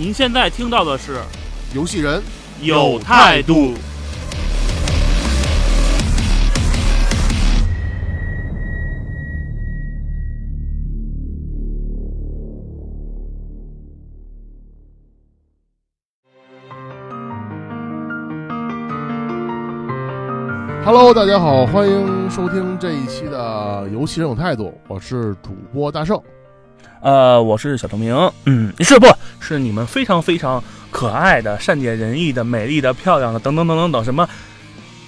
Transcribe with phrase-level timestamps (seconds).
[0.00, 1.18] 您现在听到的是
[1.74, 2.22] 游戏人
[2.62, 3.74] 有态度。
[20.82, 26.18] Hello，大家好，欢迎收听这一期的游戏人有态度，我是主播大圣。
[27.00, 28.14] 呃，我是小透明，
[28.44, 29.06] 嗯，是不
[29.40, 34.28] 是你们非常非常可爱的、善解人意的、美丽的、漂亮的等等等等等什么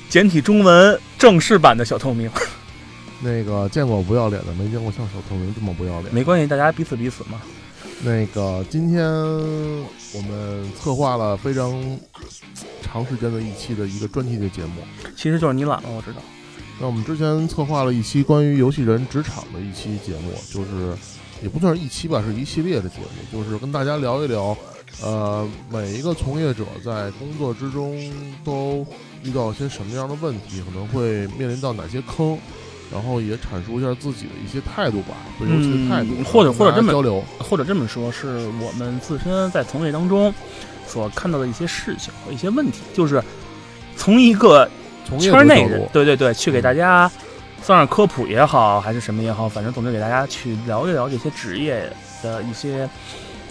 [0.08, 2.30] 简体中文正式版的小透明？
[3.20, 6.14] 那个见过不要脸的，没见过像小透明这么不要脸。
[6.14, 7.40] 没关系，大家彼此彼此嘛。
[8.04, 11.70] 那个今天我们策划了非常
[12.82, 14.82] 长时间的一期的一个专题的节目，
[15.14, 16.22] 其实就是你懒了，我知道。
[16.80, 20.96] 那我们之前策划了一期关于游戏人职场的一期节目，就是
[21.42, 22.96] 也不算是一期吧，是一系列的节
[23.32, 24.56] 目，就是跟大家聊一聊，
[25.02, 27.98] 呃，每一个从业者在工作之中
[28.44, 28.86] 都
[29.24, 32.38] 遇到一些什么样的问题，可能会面临到哪些坑。
[32.92, 40.30] 然后也阐述一下自己的一些态度吧，对游戏的态度，或者或者这么交流，或者这么说，是我们自身在从业当中
[40.86, 43.24] 所看到的一些事情和一些问题，就是
[43.96, 44.68] 从一个
[45.18, 47.10] 圈内人，对对对，去给大家
[47.62, 51.88] 算是科普也好，还是什么也好，反正总之给大家去聊一聊这些职业
[52.22, 52.88] 的一些，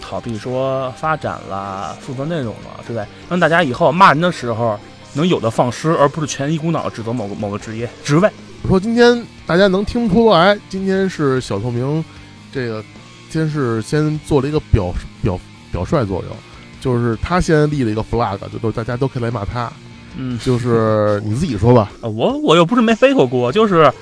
[0.00, 3.06] 好比说发展啦、负责内容了，对不对？
[3.30, 4.78] 让大家以后骂人的时候
[5.14, 8.30] 能有的放矢，而不是全一股脑指责某个某个职业职位。
[8.62, 12.04] 我说今天大家能听出来，今天是小透明，
[12.52, 12.84] 这个
[13.30, 14.92] 先是先做了一个表
[15.22, 15.40] 表
[15.72, 16.36] 表率作用，
[16.80, 19.72] 就是他先立了一个 flag，就都大家都可以来骂他，
[20.16, 23.92] 嗯，就是你自己说吧，我我又不是没背过锅，就是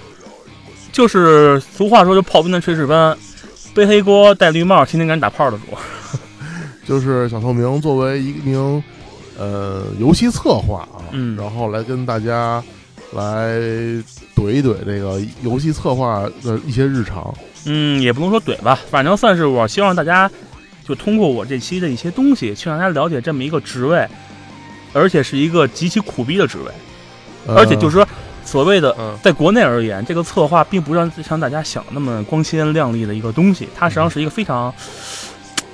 [0.93, 3.17] 就是俗话说就炮兵的炊事班，
[3.75, 5.65] 背黑锅戴绿帽，天天给人打炮的主，
[6.87, 8.83] 就是小透明作为一名
[9.39, 12.63] 呃游戏策划啊，嗯，然后来跟大家
[13.13, 13.59] 来。
[14.37, 17.35] 怼一怼这个游戏策划的一些日常，
[17.67, 20.31] 嗯，也不能说怼吧，反正算是我希望大家
[20.83, 24.09] 就通过我这期的一些东西，去让大家了解这么一个职位，
[24.93, 26.73] 而且是一个极其苦逼的职位，
[27.55, 28.07] 而且就是说，
[28.45, 34.73] 所谓的在国内而言，这个策划并不像像大家想的那么光鲜亮丽的一个东西，它实际上是一个非常，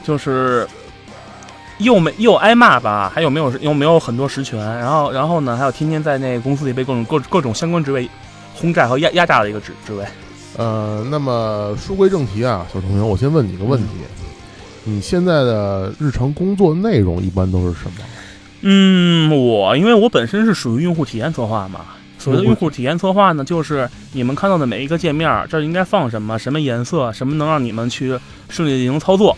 [0.05, 0.67] 就是
[1.79, 8.09] 又没又挨骂吧，还有没有又没有很多实权，然后然后呢，还有天天在那公司里被各种各各种相关职位。
[8.59, 10.03] 轰炸和压压榨的一个职职位，
[10.57, 13.89] 呃，那么书归正题啊，小同学，我先问你个问题：
[14.85, 17.99] 你现在的日常工作内容一般都是什么？
[18.69, 21.83] 嗯，我因为我本身是属于用户体验策划嘛，
[22.19, 28.19] 所谓的用户体验策划呢，就是你们看到的每一个界面，这应该放什么，什么颜色，什么能让你们去
[28.49, 29.37] 顺利进行操作，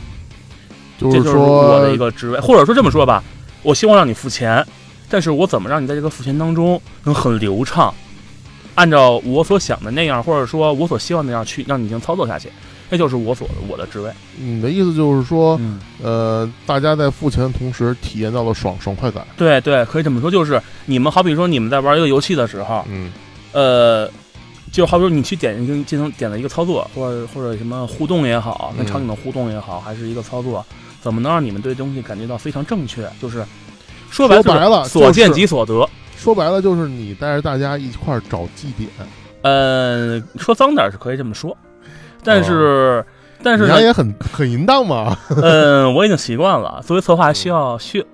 [0.99, 3.23] 就是说我的一个职位，或者说这么说吧，
[3.63, 4.67] 我希望让你付钱，
[5.11, 7.93] 但是我怎么让你在这个付钱当中能很流畅？
[8.77, 12.49] 按照我所想的那样，或者说我所希望那样去让你进行操作下去，
[12.89, 14.11] 那就是我所我的职位。
[14.37, 15.61] 你的意思就是说，
[16.03, 19.27] 呃，大家在付钱的同时体验到了爽爽快感。
[19.37, 23.11] 对对，可以这么说，就是你们好比说你们在玩一个游戏的时候，嗯，
[23.53, 24.11] 呃，
[24.73, 30.65] 就好比说你去点进进行点了一个操作，或者或者什么互动也好，跟场景的互动也好，还是一个操作，
[31.01, 33.09] 怎么能让你们对东西感觉到非常正确？
[33.21, 33.45] 就是
[34.11, 35.89] 说白了，所见即所得。
[36.17, 38.91] 说白了就是你带着大家一块儿找祭点，
[39.43, 41.57] 呃，说脏点是可以这么说，
[42.23, 43.05] 但是
[43.43, 45.17] 但是呢也很很淫荡嘛。
[45.43, 46.83] 嗯， 我已经习惯了。
[46.87, 48.05] 作为策划需要需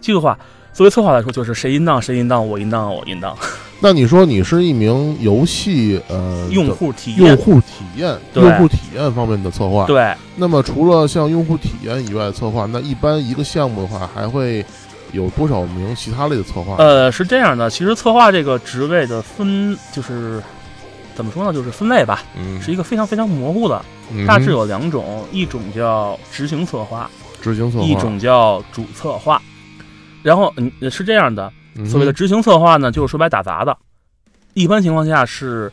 [0.00, 0.38] 记住话，
[0.72, 3.36] 作为策划来说就是谁淫荡谁淫荡，我淫荡我淫荡。
[3.80, 9.86] 那你说你是一名游戏呃用户体验用户体验用户体验方面的策划？
[9.86, 10.12] 对。
[10.36, 14.64] 那么除了像用户体验以外的策划，那一般一个项目的话还会。
[15.10, 16.76] 有多少名其他类的策划？
[16.76, 20.38] 呃，是这样的，其实策划这个职位的分就是
[21.18, 21.52] 怎么说呢？
[21.52, 23.84] 就是分类吧，嗯，是一个非常非常模糊的，
[24.24, 27.10] 大致有两种，一种叫执行策划，
[27.42, 29.42] 执行策划，一种叫主策划。
[30.22, 31.52] 然后，嗯，是这样的，
[31.90, 33.76] 所谓的执行策划呢，就是说白打杂的，
[34.54, 35.72] 一般情况下是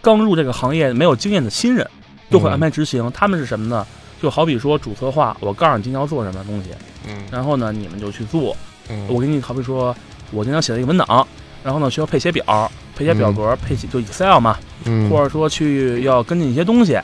[0.00, 1.86] 刚入这个行业没有经验的新人，
[2.30, 3.12] 就会安排执行。
[3.12, 3.86] 他们是什么呢？
[4.22, 6.70] 就好比说主策划，我告诉你今天要做什么东西，
[7.06, 8.56] 嗯然后呢你们就去做。
[8.88, 9.94] 嗯我给你好比说，
[10.30, 11.28] 我今天写了一个文档，
[11.66, 16.96] 然后呢需要配些表，配些表格，配写就 Excel 嘛，嗯或者说去要跟进一些东西，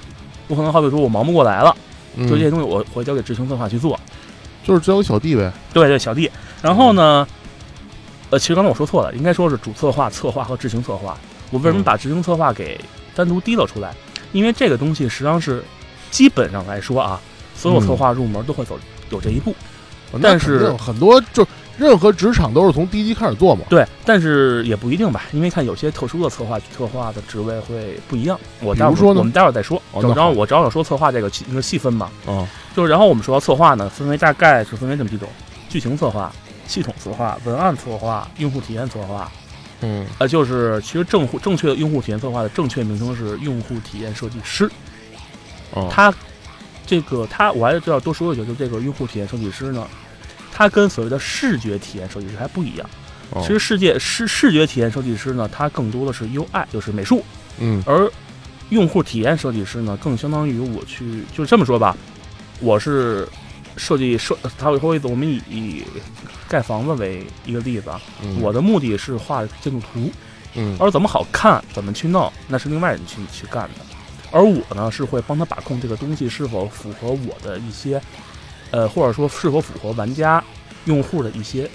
[0.47, 1.77] 我可能好比说我忙不过来了，
[2.15, 3.99] 嗯就这些东西我我会交给执行策划去做。
[4.63, 5.53] 就是交给小弟呗。
[5.73, 6.31] 对对，小弟。
[6.63, 7.27] 然后呢，
[8.31, 11.19] 呃，其实刚才我说错了，应该说是主策划、策划和执行策划。
[11.51, 12.81] 我为什么嗯把执行策划给
[13.17, 13.93] 单独提了出来？
[14.31, 15.61] 因为这个东西实际上是
[16.13, 17.21] 基本上来说啊，
[17.57, 18.79] 所有策划入门都会走
[19.11, 19.53] 有这一步。
[20.23, 21.43] 但是很多就
[21.83, 23.65] 任何职场都是从低级开始做嘛。
[23.69, 28.39] 对，但是也不一定吧，因为看有些特殊的策划策划的职位会不一样。
[28.61, 29.83] 我待会儿说呢我们待会儿再说。
[30.01, 35.29] 然后我正好说策划这个细那个细分嘛，啊，就是然后我们说到策划呢，分为大概是分为这么几种：
[35.69, 36.33] 剧情策划、
[36.69, 39.31] 系统策划、文案策划、用户体验策划。
[39.85, 44.71] 嗯呃，就是其实正正确的用户体验策划的正确名称是用户体验设计师。
[45.73, 46.15] 哦，他
[46.87, 49.85] 这个他我还是要多说一句，就这个用户体验设计师呢，
[50.63, 52.89] 他跟所谓的视觉体验设计师还不一样。
[53.31, 53.43] 哦。
[53.43, 57.25] 其实世界视视觉体验设计师呢，它更多的是 UI，就是美术，
[57.59, 57.83] 嗯。
[57.85, 58.09] 而
[58.71, 61.97] 用户体验设计师呢，更相当于我去就是这么说吧，
[62.61, 63.29] 我是
[63.77, 65.83] 设计设，他会说我们以以
[66.49, 68.41] 盖房子为一个例子啊，嗯。
[68.41, 70.11] 我的目的是画建筑图，
[70.55, 70.77] 嗯。
[70.79, 73.85] 而怎么好看，怎么去弄，那是另外人去去干的。
[74.31, 78.01] 而我呢，是会帮他把控这个东西是否符合我的一些，
[78.73, 80.43] 呃，或者说是否符合玩家、
[80.87, 81.71] 用户的一些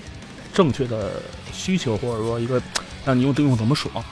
[0.53, 1.11] 正确的
[1.53, 2.61] 需求，或者说一个
[3.05, 4.03] 让你用这用怎么爽。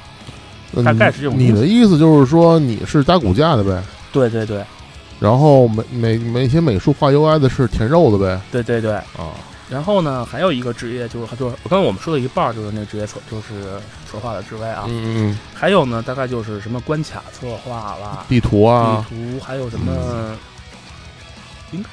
[0.71, 3.83] 那大概是这种你的意思就是说你是搭骨架的呗，
[4.13, 4.63] 对对对
[5.19, 8.41] 然后美美美些美术画 UI 的是填肉的呗。
[8.51, 8.93] 对对对。
[8.93, 9.31] 啊，
[9.69, 13.79] 然后呢，还有一个职业就是就是我刚才我们说的一半就是那个职业策就是
[14.11, 20.35] 策划的职位啊，嗯嗯还有呢大概就是什么关卡策划啦嗯，、地图啊，地图，还有什么，
[21.71, 21.89] 应该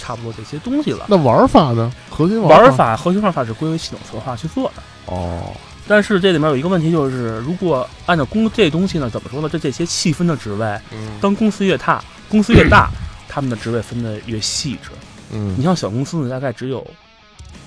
[0.00, 1.04] 差不多这些东西了。
[1.08, 1.92] 那玩法呢？
[2.08, 4.82] 核心玩法法核心玩法是归为系统策划去做的，
[5.12, 5.52] 哦，
[5.86, 9.48] 但是这里面有一个问题，就是如果按照公这东西呢，怎么说呢？
[9.48, 12.90] 这这些细分的职位，嗯当公司越大，公司越大，
[13.28, 14.90] 他们的职位分的越细致。
[15.32, 16.84] 嗯你嗯像小公司呢，大概只有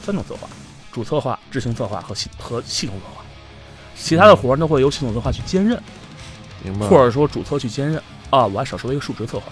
[0.06, 0.50] 三种策划：
[0.92, 3.24] 主策划、执行策划和系和系统策划。
[3.96, 5.82] 其他的活儿都会由系统策划去兼任，
[6.64, 6.88] 明白。
[6.88, 8.02] 或者说主策去兼任。
[8.30, 9.46] 啊，我还少说了一个数值策划。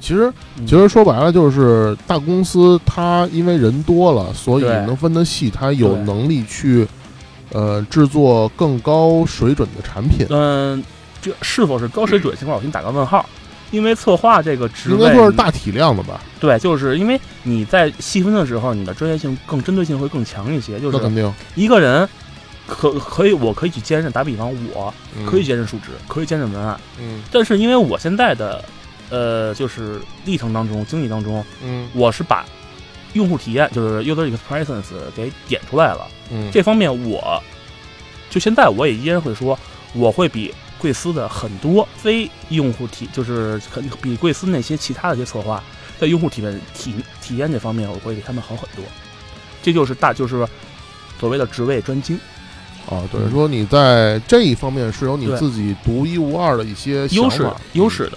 [0.00, 6.86] 其实嗯其实说白了就是大公司它因为人多了，所以能分得细，它有能力去
[7.52, 10.26] 呃制作更高水准的产品。
[10.30, 10.82] 嗯，
[11.20, 13.24] 这是否是高水准情况，我给你打个问号。
[13.70, 16.20] 因为策划这个职应位，该说是大体量的吧？
[16.40, 20.80] 对，就是因为你在细分的时候，你的专业性更针对性会更强一些。
[20.80, 22.08] 就是那肯定一个人
[22.66, 24.92] 可可以，我可以去兼任，打比方，我
[25.24, 28.64] 可以兼任数值，可以兼任文案，嗯但是因为我现在的
[29.10, 32.46] 呃，就是历程当中、经历当中，嗯我是把
[33.12, 34.84] 用户体验，就是 user experience
[35.14, 36.06] 给点出来了。
[36.30, 37.42] 嗯这方面我，
[38.30, 39.58] 就现在我也依然会说，
[39.92, 45.62] 我会比贵司的很多非用户体，就是很比贵司那些其他的一些策划，
[45.98, 48.84] 在用户体验体体验这方面，我会比他们好很多。
[49.62, 50.46] 这就是大，就是
[51.18, 52.18] 所谓的职位专精
[52.88, 58.16] 啊，等于说你在这一方面是有你自己独一无二的一些优势法优势的。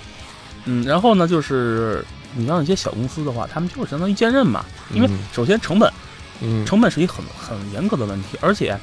[0.66, 2.06] 嗯，然后呢，就是
[2.36, 5.92] 你像一些小公司的话，他们就是相当于兼任嘛，因为嗯首先成本，
[6.42, 8.78] 嗯成本是一个很很严格的问题，而且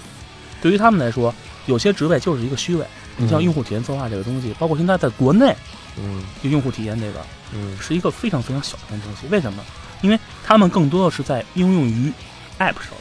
[0.61, 1.35] 对于他们来说，
[1.67, 2.85] 有些职位就是一个虚位。
[3.17, 5.55] 你像嗯用户体验策划这个东西，包括现在在国内，
[5.99, 7.21] 嗯就用户体验这个
[7.53, 9.27] 嗯是一个非常非常小众的东西。
[9.31, 9.63] 为什么？
[10.01, 12.11] 因为他们更多的是在应用于
[12.59, 12.93] App 上，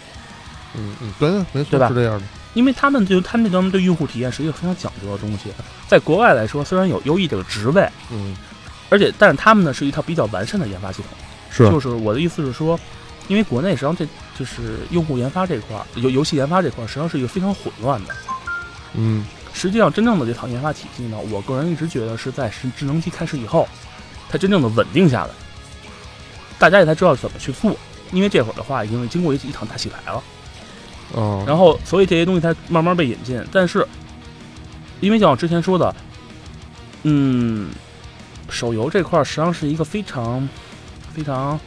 [0.75, 2.25] 嗯嗯，对，没错，对吧是这样的。
[2.55, 5.51] 因为他们对他们那方面对用户体验是一个非常讲究的东西。
[5.87, 8.35] 在国外来说，虽然有优异这个职位，嗯，
[8.89, 11.11] 而且但是他们呢是一套比较完善的研发系统。
[11.51, 12.79] 是就是我的意思是说，
[13.27, 14.05] 因为国内实际上这
[14.37, 18.13] 就是用户研发这块儿，游游戏研发这块儿实际上是一个非常混乱的。
[18.93, 23.67] 嗯实际上，真正的这套研发体系呢，我个人一直觉得是在智智能机开始以后，
[24.29, 25.31] 它真正的稳定下来，
[26.57, 27.75] 大家也才知道怎么去做。
[28.11, 30.23] 因为这会儿的话，已经经过一一场大洗牌了，
[31.13, 33.43] 哦，然后所以这些东西才慢慢被引进。
[33.51, 33.85] 但是，
[34.99, 35.93] 因为像我之前说的，
[37.03, 37.69] 嗯，
[38.49, 40.47] 手游这块实际上是一个非常
[41.13, 41.59] 非常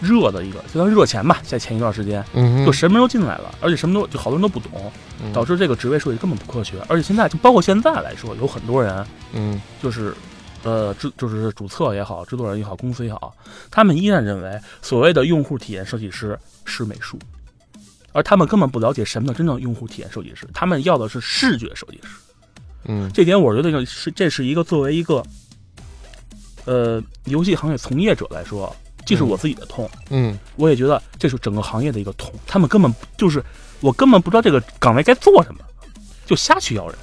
[0.00, 4.92] 热的一个，就像热钱吧，在前一段时间嗯就什么都进来了，而且什么都就好多人都不懂，
[5.22, 6.76] 嗯导致这个职位设计根本不科学。
[6.88, 10.14] 而且现在就包括现在来说，有很多人嗯就是。
[10.62, 13.34] 呃，制就是主策也好，制作人也好，公司也好，
[13.70, 17.18] 他们依然认为所谓的用户体验设计师是美术，
[18.12, 22.10] 而他们根本不了解什么叫真正用户体验设计师，他们要的是视觉设计师。
[22.84, 25.24] 嗯这点我觉得就是这是一个作为一个
[26.64, 28.74] 呃，游戏行业从业者来说，
[29.06, 32.32] 既是我自己的痛，嗯我也觉得这是整个行业的一个痛。
[32.46, 33.42] 他们根本就是
[33.80, 35.60] 我根本不知道这个岗位该做什么，
[36.26, 36.96] 就瞎去要人。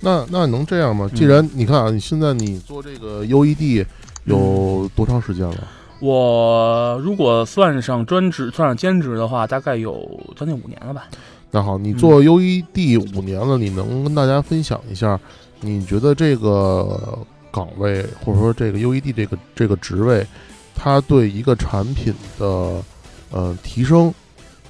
[0.00, 1.08] 那那能这样吗？
[1.12, 3.84] 嗯既然你看啊，你现在你做这个 UED
[4.24, 5.68] 有多长时间了？
[6.00, 11.08] 我如果算上专职、算上兼职的话，大概有将近五年了吧。
[11.50, 15.18] 那好，你嗯做 UED 五年了，你能跟大家分享一下，
[15.60, 17.18] 你觉得这个
[17.50, 20.26] 岗位或者说这个 UED 这个这个职位，
[20.74, 22.82] 它对一个产品的
[23.30, 24.12] 呃提升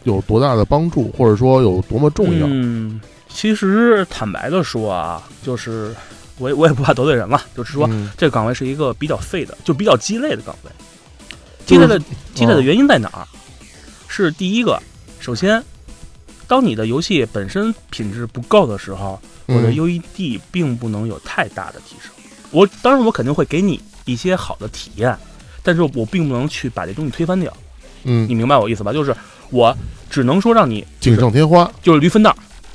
[0.04, 2.46] 有多大的帮助，或者说有多么重要？
[2.48, 5.94] 嗯，其实坦白的说啊，就是
[6.38, 10.70] 我也我也不怕得罪人了，就是说、嗯这个岗位是一个比较废的，就比较鸡肋的岗位。
[11.66, 12.00] 鸡肋的
[12.34, 13.26] 鸡肋的原因在哪儿？
[14.06, 14.80] 是第一个，
[15.20, 15.62] 首先，
[16.46, 22.10] 当你的游戏本身品质不够的时候，我的嗯 UED 并不能有太大的提升。
[22.50, 25.16] 我当然我肯定会给你一些好的体验，
[25.62, 27.52] 但是我并不能去把这东西推翻掉。
[28.04, 28.92] 嗯你，明白我意思吧？
[28.92, 29.14] 就是
[29.50, 29.76] 我
[30.08, 31.70] 只能说让你锦上添花。
[31.82, 32.34] 就是驴分蛋、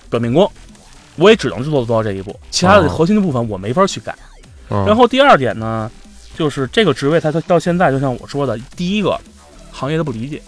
[0.09, 0.49] 表面光，
[1.15, 4.11] 我也只能做做到这一步，其他的哦核心的部分我没法去改。
[4.69, 5.89] 啊然后第二点呢，
[6.37, 9.19] 就是这个职位它它到现在就像我说的，第一个
[9.71, 10.41] 行业的不理解，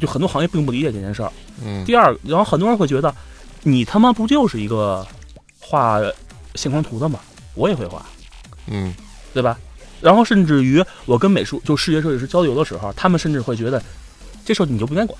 [0.00, 1.30] 就很多行业并不理解这件事儿。
[1.64, 3.14] 嗯第二，然后很多人会觉得，
[3.62, 5.06] 你他妈不就是一个
[5.60, 6.00] 画
[6.54, 7.20] 线框图的吗？
[7.54, 8.04] 我也会画，
[8.66, 8.94] 嗯
[9.32, 9.58] 对吧？
[10.00, 13.82] 然后甚至于我跟美术就视觉设计师交流的时候，他们甚至会觉得
[14.44, 15.18] 这事儿你就不应该管。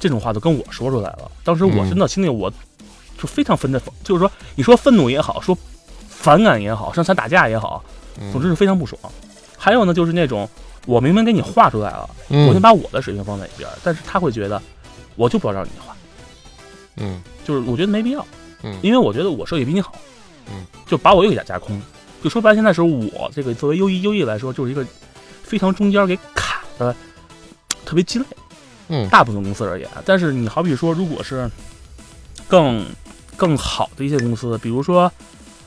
[0.00, 1.30] 这种话都跟我说出来了。
[1.42, 2.52] 当时我嗯真的心里我
[3.18, 5.56] 就非常愤的，就是说你说愤怒也好，说
[6.08, 7.82] 反感也好，上台打架也好，
[8.20, 9.00] 嗯，总之是非常不爽。
[9.56, 10.46] 还有呢，就是那种
[10.84, 14.60] 我明明给你画出来了，嗯我先把我的水平放在一边，但是他会觉得
[15.16, 15.96] 我就不要让你画，
[16.96, 18.26] 嗯就是我觉得没必要，
[18.62, 19.94] 嗯因为我觉得我设计比你好，
[20.50, 21.80] 嗯，就把我又给架空。
[22.22, 24.84] 就说白了，现在是我这个作为优异优异来说，就是一个
[25.42, 26.94] 非常中间给卡的，
[27.84, 28.24] 特别鸡肋。
[28.88, 31.50] 嗯大部分公司而言，但是你好比说，如果是
[32.46, 32.84] 更
[33.34, 35.10] 更好的一些公司，比如说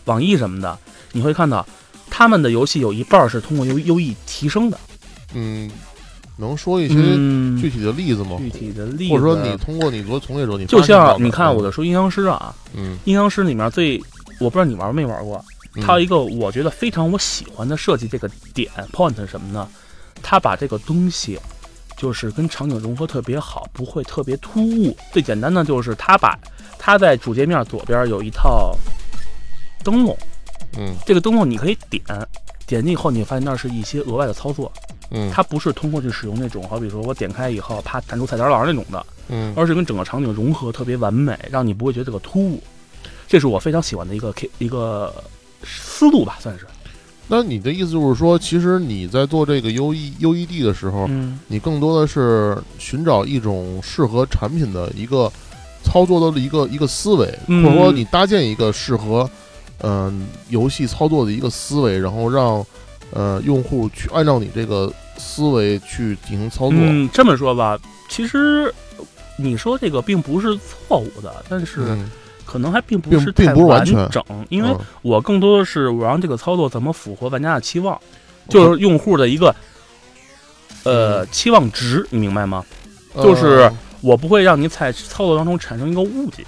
[0.06, 0.78] 网易什么的，
[1.14, 1.66] 你会看到
[2.12, 4.80] 他们的游戏有一半是通过优优异提升的。
[5.34, 5.68] 嗯，
[6.38, 8.38] 能说一些嗯，具体的例子吗？
[8.38, 14.00] 具体的例子，或者说你通过你作为从业者，你就像你看我的说阴阳师啊，嗯，阴阳师里面最
[14.40, 15.44] 我不知道你玩没玩过，
[15.76, 19.68] 嗯它有一个我觉得非常我喜欢的设计，这个点 point 是什么呢？
[20.22, 21.40] 它把这个东西
[21.96, 24.96] 就是跟场景融合特别好，不会特别突兀。
[25.12, 26.38] 最简单的就是它把
[26.80, 28.76] 它在主界面左边有一套
[29.84, 30.18] 灯笼，
[30.78, 32.04] 嗯这个灯笼你可以点，
[32.66, 34.72] 点进以后你发现那是一些额外的操作，
[35.12, 42.62] 嗯它不是通过去使用那种好比说我点开以后啪弹出菜单栏那种的，嗯而是跟整个场景融合特别完美，让你不会觉得这个突兀。
[43.28, 45.14] 这是我非常喜欢的一个 K 一个
[45.64, 46.66] 思路吧，算是。
[47.28, 55.30] 那你的意思就是说，其实你在做这个 U E U E D 的时候，嗯，你更多的是寻找一种适合产品的一个
[55.84, 59.30] 操作的一个一个思维，嗯或者说你搭建一个适合
[59.80, 62.66] 嗯、游戏操作的一个思维，然后让
[63.12, 66.80] 呃用户去按照你这个思维去进行操作。
[66.80, 67.78] 嗯，这么说吧，
[68.10, 68.74] 其实
[69.38, 72.10] 你说这个并不是错误的，但是嗯
[72.48, 74.10] 可能还并不是太完全。
[74.10, 74.80] 整，因为嗯。
[75.02, 78.00] 我更多的是我让这个操作怎么符合玩家的期望，
[78.48, 79.54] 就是用户的一个
[80.84, 82.64] 呃期望值，你明白吗？
[83.16, 86.46] 就是呃我不会让你在操作当中产生一个误解。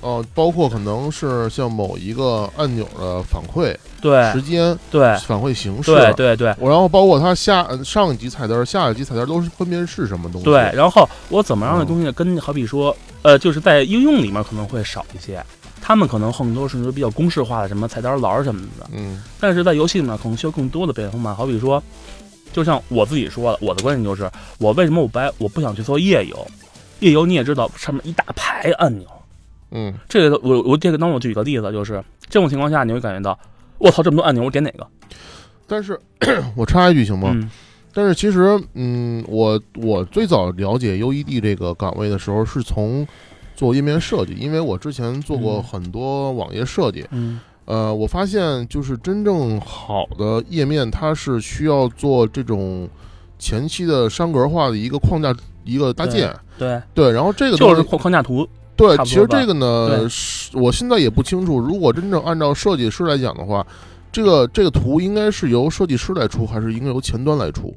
[0.00, 4.30] 哦、包括可能是像某一个按钮的反馈对。
[4.32, 5.16] 时间、对。
[5.20, 6.54] 反馈形式，对对对。
[6.58, 10.44] 我然后包括它下呃上一级菜单、下一级菜单都是分别是什么东西？
[10.44, 12.94] 对，，然后我怎么让这嗯东西跟好比说
[13.24, 15.42] 呃，就是在应用里面可能会少一些。
[15.80, 21.34] 他们可能很多是比较公式化的什么菜单栏什么的，嗯但是在游戏里面可能需要更多的变化。
[21.34, 21.82] 好比说，
[22.52, 26.46] 就像我自己说的，我的观点就是，我为什么我不爱我不想去做夜游？
[27.00, 29.06] 夜游你也知道，上面一大排按钮。
[29.72, 33.38] 嗯这个我我这个当我举个例子，就是这种情况下，你会感觉到，
[33.78, 34.86] 我操，这么多按钮，我点哪个？
[35.66, 35.98] 但是
[36.56, 37.30] 我插一句行吗？
[37.34, 37.50] 嗯
[37.94, 43.06] 但是其实，嗯，我我最早了解 UED 这个岗位的时候，是从
[43.54, 47.06] 做页面设计，因为我之前做过嗯很多网页设计。
[47.12, 52.86] 嗯呃，我发现就是真正好的页面，它是需要做这种
[53.38, 55.34] 前期的栅格化的一个框架
[55.64, 56.34] 一个搭建。
[56.58, 58.46] 对，对，然后这个就是框框架图。
[58.76, 61.58] 对，其实这个呢，是我现在也不清楚。
[61.58, 63.66] 如果真正按照设计师来讲的话，
[64.14, 67.74] 这个这个图应该是由设计师来出，还是应该由前端来出？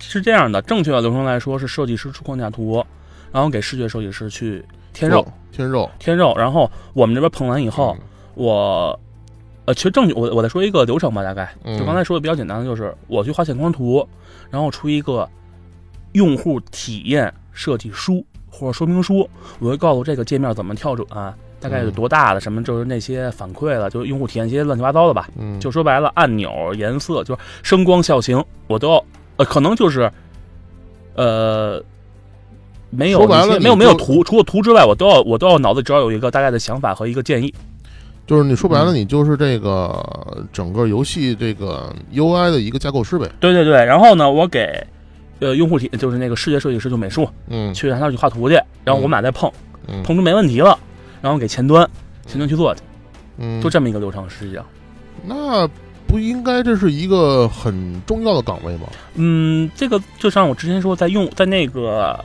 [0.00, 2.84] 是这样的，正确的流程来说是设计师出框架图，
[3.30, 7.96] 然后给视觉设计师去添肉哦，添肉添肉，然后我们这边碰完以后，
[8.34, 8.98] 我
[9.64, 14.04] 呃，其实正我我再说一个流程吧，大概嗯就刚才说的比较简单的，就是我去画线框图，
[14.50, 15.28] 然后出一个
[16.14, 25.28] 用户体验设计书或者说明书，我会告诉这个界面怎么跳转，大概有多大的什么，就是那些反馈了，就是用户体验一些乱七八糟的吧。
[25.38, 29.04] 嗯，就说白了，按钮、颜色，就是声光效型，我都要，
[29.36, 30.10] 呃，可能就是，
[31.14, 31.82] 呃，
[32.90, 37.52] 没有说白了一些没有没有图，除了图之外，我都要我都要脑子只要有一个大概的想法和一个建议。
[38.26, 40.04] 就是你说白了，嗯你就是这个
[40.52, 43.30] 整个游戏这个 UI 的一个架构师呗。
[43.38, 44.84] 对对对，然后呢，我给
[45.38, 49.48] 呃用户体就是那个视觉设计师，就美术，嗯去让他去画图去，然后我们俩再碰，
[49.86, 50.76] 嗯碰出没问题了，
[51.26, 51.90] 然后给前端
[52.24, 52.80] 前端去做去，
[53.38, 54.64] 嗯，就这么一个流程，实际上。
[55.24, 55.68] 那
[56.06, 58.86] 不应该这是一个很重要的岗位吗？
[59.16, 62.24] 嗯，这个就像我之前说，在用在那个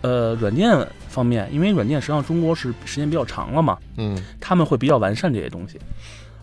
[0.00, 0.74] 呃软件
[1.10, 4.16] 方面，因为软件实际上中国是时间比较长了嘛，嗯。
[4.40, 5.78] 他们会比较完善这些东西，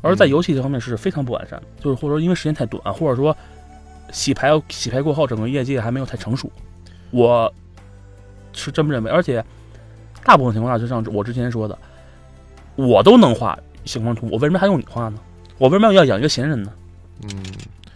[0.01, 3.35] 而在嗯游戏这方面是非常不完善，就是或者说因为时间太短，或者说
[4.11, 6.51] 洗牌洗牌过后，整个业界还没有太成熟，
[7.09, 7.51] 我
[8.53, 9.43] 是这么认为，而且
[10.23, 11.77] 大部分情况下，就像我之前说的，
[12.75, 15.19] 我都能画星光图，我为什么还用你画呢？
[15.57, 16.71] 我为什么要养一个闲人呢？
[17.23, 17.43] 嗯，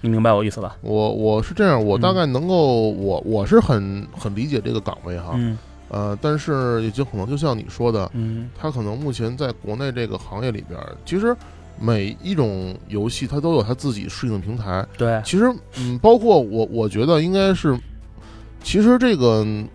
[0.01, 0.75] 你明白我意思吧？
[0.81, 5.57] 我我是这样，我大概能够，我我是很很理解这个岗位哈，嗯
[5.89, 11.35] 呃，但是也就可能就像你说的，嗯他可能目前在国内这个行业里边儿，其实
[11.79, 14.85] 每一种游戏它都有它自己适应的平台。
[14.97, 17.77] 对，其实，嗯，包括我，我觉得应该是，
[18.63, 19.67] 其实这个嗯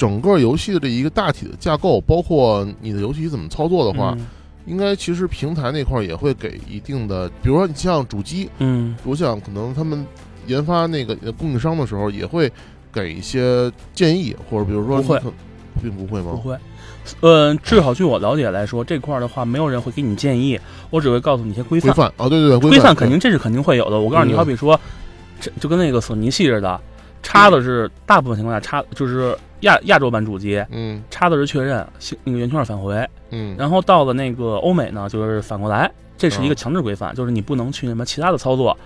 [0.00, 4.26] 整个游戏的这一个大体的架构，包括你的游戏怎么操作的话，嗯
[4.64, 10.06] 应该其实平台那块儿也会给一定的，比如说你像主机，嗯我想可能他们
[10.46, 12.50] 研发那个呃供应商的时候，也会
[12.90, 15.20] 给一些建议，或者比如说不会，
[15.82, 16.30] 并不会吗？
[16.32, 16.56] 不会。
[17.20, 21.92] 嗯，至少据我了解来说，这块儿的话，没有人会给你建议，我只会告诉你一些规范。
[21.92, 23.98] 规范啊，对对对，规范范肯定这是肯定会有的。
[24.00, 24.78] 我告诉你，好比说，
[25.40, 26.80] 这就跟那个索尼系似的，
[27.22, 38.76] 插的是大部分情况下插就是亚亚洲版主机嗯插的是确认星那个圆圈返回，嗯，然后到了那个欧美呢，就是反过来，这是一个嗯强制规范，就是你不能去什么其他的操作，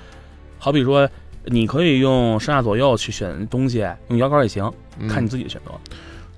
[0.59, 1.09] 好比说。
[1.47, 5.73] 你可以用上下左右去选东西，用摇杆也行，嗯看你自己的选择。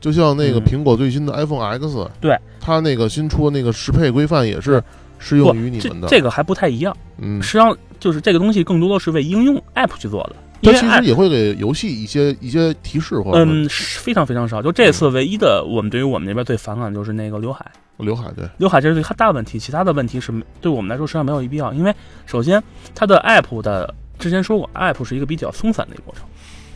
[0.01, 4.83] 就像那个嗯苹果最新的 iPhone X，对，它那个新出的那个适配规范也是
[5.21, 6.09] 适用于你这们的。
[6.09, 10.35] 这个还不太一样，嗯，实际上就是这个东西更多的是为应用 App 去做的，
[10.73, 14.63] 它其实也会给游戏一些一些提示或嗯是非常非常少。
[14.63, 17.65] 就这次唯一的，我们对于我们那边最反感就是那个刘海，
[17.99, 21.95] 刘海对，刘海这是最大问题，其他的问题是对我们来说实际上没有必要，因为
[22.27, 22.63] 首先
[22.95, 26.25] 它的 App 的之前说过，App 是一个比较松散的一个过程，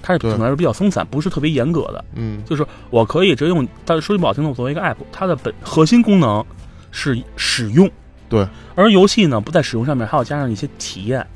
[0.02, 0.30] 它是对。
[0.30, 2.04] 总的来说比较松散，不是特别严格的。
[2.14, 2.42] 嗯。
[2.44, 6.44] 就是我可以直接用，但说句不好听的，我作为一个 App，它的本核心功能
[6.90, 7.90] 是使用，
[8.28, 11.26] 对，而游戏呢不在使用上面，还要加上一些体验，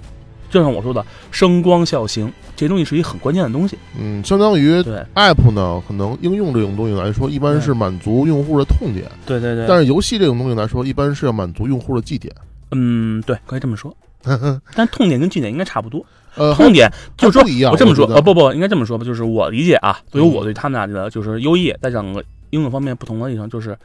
[0.50, 3.78] 就像我说的声光效型，这些东西是一个很关键的东西。
[3.98, 12.34] 嗯，相当于对 App 呢，可能应用这种东西来说，一般是满足用户的痛点，对对对但是游戏这种东西来说，一般是要满足用户的绩点。
[12.70, 13.94] 嗯，对，可以这么说。
[14.74, 23.76] 但痛点跟据点应该差不多，呃，痛点就是说还不一样我这么说，我觉得呃，不不，应该这么说吧，就是我理解啊，对于嗯我对他们俩的就是优异，在整个应用方面不同的地方，就是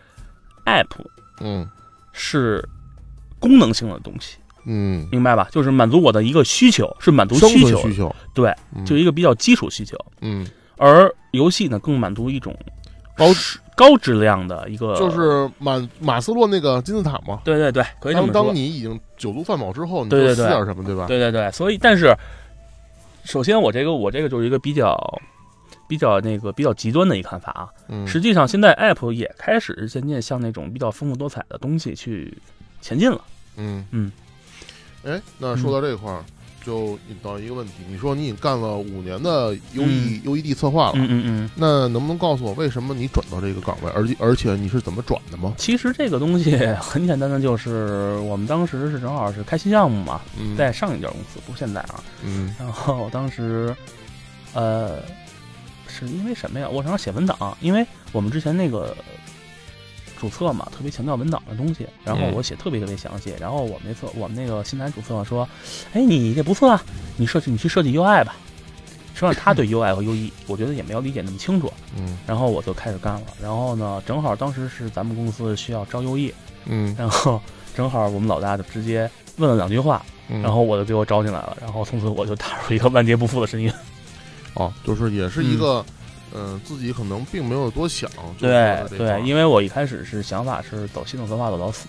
[0.66, 0.86] App
[1.42, 1.68] 嗯
[2.14, 2.64] 是
[3.38, 4.38] 功能性的东西，
[4.72, 5.48] 嗯，明白吧？
[5.52, 9.98] 就是满足我的一个需求，是满足需求需求，对，嗯就一个比较基础需求。
[10.22, 10.46] 嗯，
[10.78, 12.56] 而游戏呢，更满足一种
[13.18, 17.42] 高质高质量的一个，就是满马斯洛那个金字塔嘛。
[17.44, 18.56] 对对对，可以这当么说当。
[18.56, 21.08] 你已经酒足饭饱之后，你对对对就撕点什么，对吧？
[21.08, 22.16] 对对对，所以但是，
[23.24, 24.96] 首先我这个我这个就是一个比较
[25.88, 27.70] 比较那个比较极端的一个看法啊。
[27.88, 32.38] 嗯，实际上，现在 App 也开始渐渐向那种比较丰富多彩的东西去
[32.82, 33.20] 前进了。
[33.58, 34.12] 嗯嗯。
[35.04, 36.24] 哎，那说到这块儿，
[36.66, 41.50] 就引到一个问题，你说你已经干了五年的 U E U E D 策划了，嗯嗯嗯。
[41.56, 45.54] 那能不能告诉我为什么你转到这个岗位，而且而且你是怎么转的吗？
[45.58, 52.04] 其实这个东西 很简单的，就是我们当时是正好是开新项目嘛，嗯，在上一家公司，不是现在啊。
[52.24, 53.74] 嗯然后当时，
[54.54, 55.00] 呃，
[55.88, 56.68] 是因为什么呀？
[56.70, 58.96] 我想写文档，因为我们之前那个
[60.20, 63.34] 主策嘛，特别强调文档的东西，然后嗯我写特别特别详细。
[63.40, 65.48] 然后我们那策，我们那个新来主策说
[65.94, 66.84] ：“哎，你这不错啊，
[67.18, 68.36] 你设计你去设计 UI 吧。”
[69.16, 71.72] 实际上他对 UI 和 UE，我觉得也没有理解那么清楚。
[71.98, 73.22] 嗯然后我就开始干了。
[73.42, 76.32] 然后呢，正好当时是咱们公司需要招 UE，
[76.66, 77.42] 嗯，然后
[77.76, 81.58] 正好我们老大就直接问了两句话，嗯然后我就给我招进来了。
[81.60, 83.74] 然后从此我就踏入一个万劫不复的深渊。
[84.54, 85.99] 哦，就是也是一个，嗯，
[86.64, 91.88] 自己可能并没有多想，对对，因为我一开始是想法是走系统策划走到死，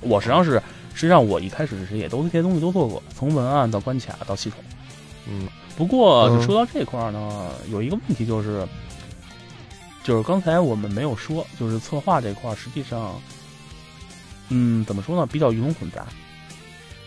[0.00, 0.62] 我实际上是
[0.94, 4.58] 实际上我一开始是也都这些东西都做过，从文案到关卡到系统。
[5.28, 8.66] 嗯不过嗯就说到这块儿呢，有一个问题就是，
[10.04, 13.14] 就是刚才我们没有说，就是策划这块儿实际上，
[14.50, 16.04] 嗯，怎么说呢，比较鱼龙混杂。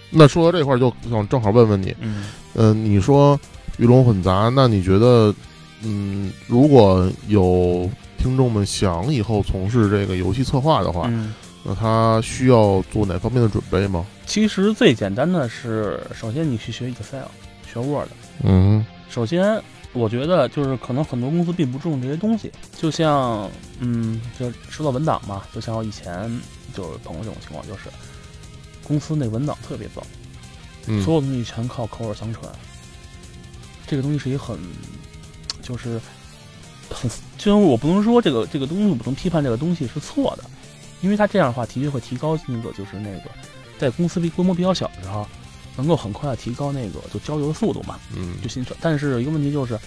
[0.10, 3.38] 那说到这块儿，就想正好问问你，嗯嗯、你说
[3.78, 5.34] 鱼龙混杂，那你觉得，
[5.82, 11.34] 嗯，如果有听众们想以后从事这个游戏策划的话，嗯，
[11.64, 14.06] 那他需要做哪方面的准备吗？
[14.26, 17.28] 其实最简单的是，首先你去学 Excel，
[17.72, 18.08] 学 Word。
[18.44, 19.62] 嗯首先，
[19.94, 26.30] 我觉得就是可能很多公司并不注重这些东西，就像嗯，就说到文档嘛，就像我以前
[26.74, 27.84] 就是碰过这种情况，就是
[28.84, 30.02] 公司那文档特别糟，
[30.88, 32.44] 嗯所有东西全靠口耳相传。
[33.88, 34.58] 这个东西是一个很，
[35.68, 36.00] 就是
[36.90, 40.44] 很，虽然我不能说这个这个东西，我不能批判这个东西是错的，
[41.02, 43.32] 因为他这样的话的确会提高那个就是那个
[43.78, 45.28] 在公司比规模比较小的时候，
[45.76, 48.00] 能够很快的提高那个就交流的速度嘛。
[48.16, 48.76] 嗯就新手。
[48.80, 49.78] 但是一个问题就是，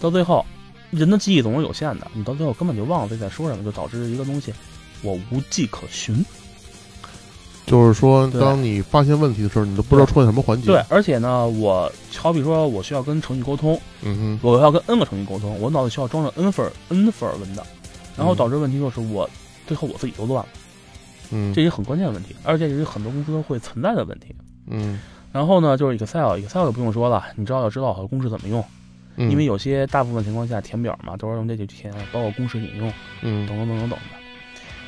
[0.00, 0.44] 到最后，
[0.90, 4.52] 人的记忆总是有限的，你到最后根本就忘了自己在说什么，就导致一个东西
[5.02, 6.24] 我无迹可寻。
[7.66, 10.68] 就是说，当你发现问题的时候，你都不知道出现什么环节。
[10.68, 17.66] 对，，而且呢，我好比说我需要跟程序沟通，嗯我要跟 N 个程序沟通，我脑子需要装着 N 份 N 份文档，
[18.16, 19.28] 然后嗯导致问题就是我
[19.66, 20.48] 最后我自己都乱了，
[21.32, 24.34] 嗯，这也很关键的问题，而且也是很多公司都会存在的问题。
[24.68, 25.00] 嗯
[25.32, 28.64] 然后呢，就是 Excel，Excel 就不用说了，你知道要知道好公式怎么用，
[29.16, 32.90] 嗯，因为有些大部分情况下填表嘛都是用这几填，包括公式引用。
[33.22, 34.25] 嗯等等等等等的。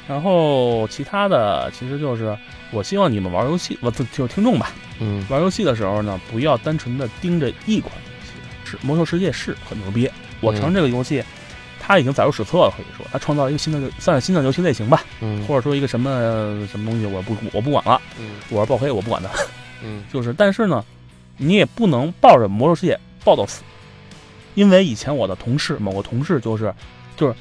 [0.08, 2.36] 然后其他的其实就是，
[2.72, 5.24] 我希望你们玩游戏，我就就是听众吧，嗯。
[5.28, 8.32] 玩游戏的时候呢，不要单纯的盯着一款游戏。
[8.64, 11.22] 是《魔兽世界》是很牛逼，我承认这个游戏，
[11.78, 15.44] 它已经载入史册了，可以说它创造了一个新的，算是新的游戏类型吧，嗯。
[15.46, 18.30] 或者说一个什么什么东西，我不我不管了，嗯。
[18.48, 19.28] 我是爆黑，我不管它。
[19.82, 20.04] 嗯。
[20.12, 20.82] 就是，但是呢，
[21.36, 22.94] 你也不能抱着《魔兽世界》
[23.24, 23.62] 抱到死，
[24.54, 26.74] 因为以前我的同事，某个同事就是，
[27.16, 27.34] 就是，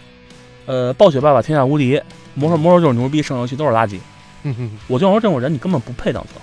[0.68, 2.00] 呃，暴雪爸爸天下无敌，
[2.36, 3.98] 魔兽魔兽就是牛逼，剩下游戏都是垃圾。
[4.44, 6.42] 嗯哼我就想说，这种人你根本不配当策划，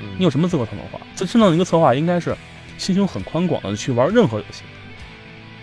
[0.00, 0.98] 嗯，你有什么资格当策划？
[1.14, 2.34] 这真正的一个策划应该是
[2.78, 4.62] 心胸很宽广的去玩任何游戏，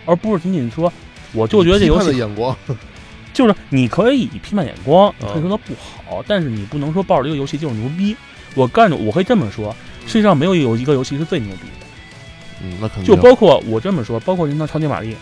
[0.06, 0.92] 而不是仅仅说
[1.34, 2.56] 我就觉得这游戏眼光，
[3.34, 8.16] 就是你可以以批判眼光，你可以嗯说它不好，但是你不能说抱着这个游戏就是牛逼。
[8.56, 11.86] 我干着我可以这么说，世界上没有有一个游戏是最牛逼的。
[12.62, 15.14] 嗯，那肯定就包括我这么说，包括《人造超级玛丽》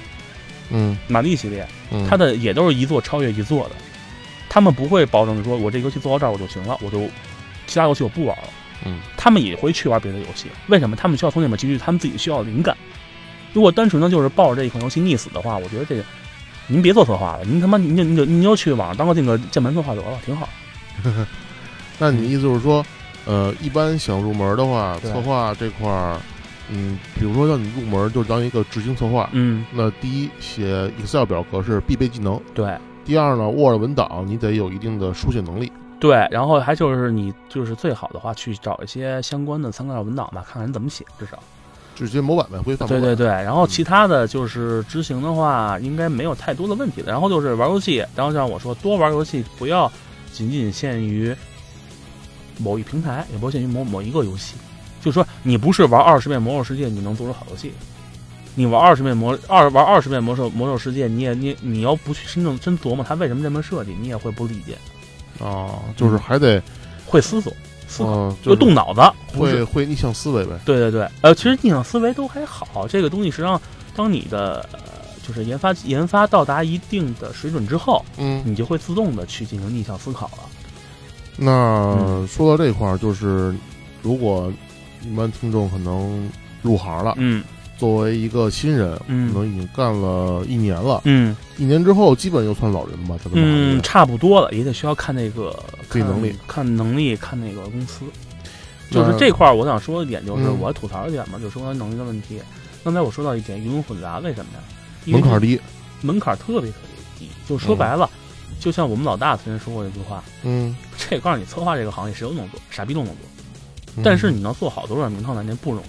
[0.72, 3.76] 嗯玛丽系列，嗯，它的也都是一座超越一座的，
[4.50, 7.02] 他们不会保证说我这游戏做到这儿我就行了，我就
[7.68, 8.44] 其他游戏我不玩了。
[8.84, 10.96] 嗯，他们也会去玩别的游戏，为什么？
[10.96, 12.76] 他们需要从里面汲取他们自己需要的灵感。
[13.54, 16.04] 如果单纯的就是抱着这一款游戏溺死的话，我觉得这个
[16.68, 20.50] 您别做策划了，您他妈您就您就您就去网上当个那个键盘策划得了，挺好。
[22.00, 22.84] 那你的意思就是说，
[23.26, 26.18] 呃，一般想入门的话，策划这块儿，
[26.72, 35.72] 嗯，比如说让你入门就当一个执行策划，嗯，那第一写 Excel 表格是必备技能，对第二呢，Word 文档你得有一定的书写能力。
[36.00, 41.38] 对，然后还就是你就是最好的话去找一些相关的参考文档吧，看看人怎么写，至少。
[41.94, 42.88] 直接模板呗，规范。
[42.88, 47.12] 对对对，然后其他的就是执行的话，应该没有太多的问题的。
[47.12, 49.92] 然后就是玩游戏，然后像我说，多玩游戏，不要
[50.32, 51.36] 仅仅限于
[52.58, 54.56] 某一平台，也不限于某某一个游戏。
[55.02, 57.74] 就是说，你不是玩二十遍魔兽世界，你能做出好游戏。
[58.54, 64.78] 你玩二十遍魔二玩二十遍魔兽魔兽世界，你也你你要不去真正真琢磨它为什么这么设计，你也会不理解，
[65.42, 66.62] 啊，就是还得
[67.06, 67.52] 会思索
[67.88, 69.02] 思考，呃，就动脑子，
[69.40, 70.60] 会会逆向思维呗。
[70.66, 73.60] 对对对，呃，其实逆向思维都还好，这个东西实际上，
[73.96, 74.80] 当你的、呃、
[75.26, 80.44] 就是研发研发到达一定的水准之后，嗯，你就会自动的去进行逆向思考了。
[81.38, 81.52] 那
[81.98, 83.56] 嗯说到这块儿，就是
[84.02, 84.52] 如果
[85.06, 86.30] 一般听众可能
[86.62, 87.44] 入行了，嗯。
[87.78, 89.34] 作为一个新人，嗯。
[89.34, 91.36] 可能已经干了一年了，嗯。
[91.58, 95.58] 一年之后基本又算老人吧，嗯，差不多了，也得需要看那个
[95.90, 98.06] 看能力，看能力，看那个公司。
[98.92, 100.60] 就是这块儿，我想说一点，就是嗯。
[100.60, 102.40] 我吐槽一点嘛，就是说能力的问题。
[102.84, 104.60] 刚才我说到一点鱼龙混杂，为什么呀？
[105.06, 105.60] 门槛低，
[106.02, 108.08] 门槛特别特别低，就说白了，
[108.60, 113.26] 就像我们老大曾经说过一句话：嗯，这告诉你，策划这个行业谁都能做，傻逼都能做。
[113.98, 114.04] 嗯。
[114.04, 115.88] 但是你能做好，多少名堂难念，不容易。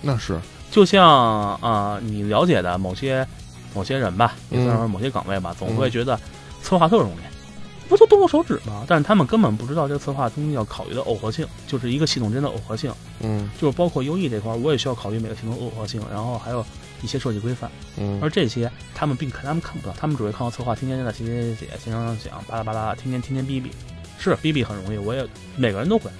[0.00, 3.26] 那是，就像啊、你了解的某些
[3.74, 6.18] 某些人吧，也算是嗯某些岗位吧，总会觉得
[6.62, 8.84] 策划特容易，不就动动手指吗？
[8.88, 13.48] 但是他们根本不知道这个策划中要考虑的耦合性，就是一个系统间的耦合性，嗯。
[13.60, 16.64] 就是包括优异这块儿，我也需要考虑每个系统的耦合性，然后还有
[17.00, 18.18] 一些设计规范，嗯。
[18.20, 23.70] 而这些他们并看他们看不到，他们只会看到策划天天在写写写写，线上想巴拉巴拉，天天天天逼逼，
[24.18, 25.24] 是逼逼很容易，我也
[25.56, 26.10] 每个人都会。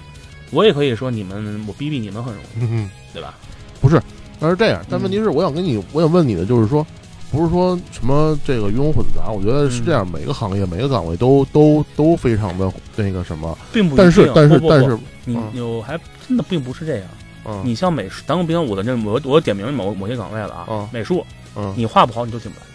[0.53, 3.33] 我也可以说你们，我逼逼你们很容易，嗯，对吧？
[3.81, 4.01] 不是
[4.39, 6.85] 那是这样，但问题是，我想跟你，我想问你的就是说，
[7.31, 17.07] 不是说什么这个鱼龙混杂，我觉得是这样，每个行业每个岗位都都都非常的那个什么，并不，但是但是但是，你嗯有还真的并不是这样。
[17.45, 20.65] 嗯你像美术，当然不像我的那我我点名某某些岗位了啊。
[20.69, 21.25] 嗯美术
[21.57, 22.65] 嗯你画不好你就进不来。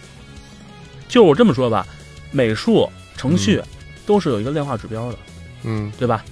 [1.07, 1.87] 就我这么说吧，
[2.31, 2.87] 美术
[3.17, 3.59] 程序
[4.05, 5.17] 都是有一个量化指标的，
[5.63, 6.23] 嗯对吧？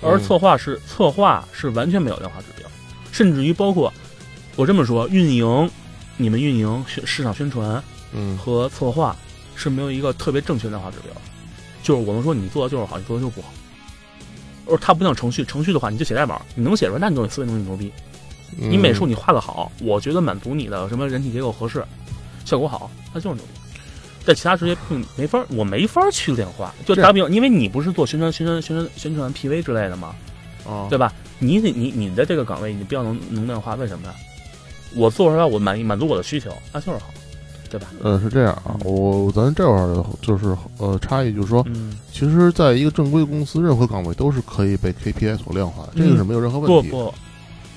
[0.00, 2.68] 而嗯策划是策划是完全没有量化指标，
[3.12, 3.92] 甚至于包括
[4.56, 5.70] 我这么说，运营，
[6.16, 7.82] 你们运营宣市场宣传
[8.12, 9.16] 嗯和策划
[9.54, 11.12] 是没有一个特别正确的量化指标，
[11.82, 13.48] 就是我能说你做的就是好，你做的就不好。
[14.70, 17.90] 而它不像程序，程序的话你就写代码，你能写出来，那你就思维能力牛逼。
[18.58, 21.84] 嗯，你美术你画的好，我觉得满足你的什么人体结构合适，
[22.44, 23.57] 效果好，那就是牛逼。
[24.28, 26.74] 在其他职业并没法，我没法去量化。
[26.84, 30.14] 就这打比方，因为你不是做宣传、宣传、宣传、宣传 PV 之类的吗？
[30.66, 31.10] 哦，对吧？
[31.38, 34.14] 你得你你的这个岗位你不要能能量化，为什么呀？
[34.94, 37.06] 我做出来我满意满足我的需求，那就是好，
[37.70, 37.86] 对吧？
[38.02, 46.90] 呃，是这样啊，我咱这会儿就是呃差异，就是说，嗯，其实，在一个正规公司，任何岗位都是可以被 KPI 所量化的，这个是没有任何问题。
[46.90, 47.14] 不不，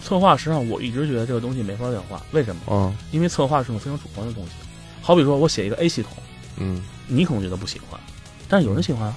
[0.03, 2.75] 策划实际上我一直觉得这个东西没法量化，为什么？
[2.75, 4.51] 啊，因为策划是种非常主观的东西。
[5.01, 6.11] 好比说我写一个 A 系统，
[6.61, 7.99] 嗯你可能觉得不喜欢，
[8.47, 9.15] 但是有人喜欢啊。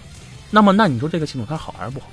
[0.51, 2.07] 那么，那你说这个系统它好还是不好？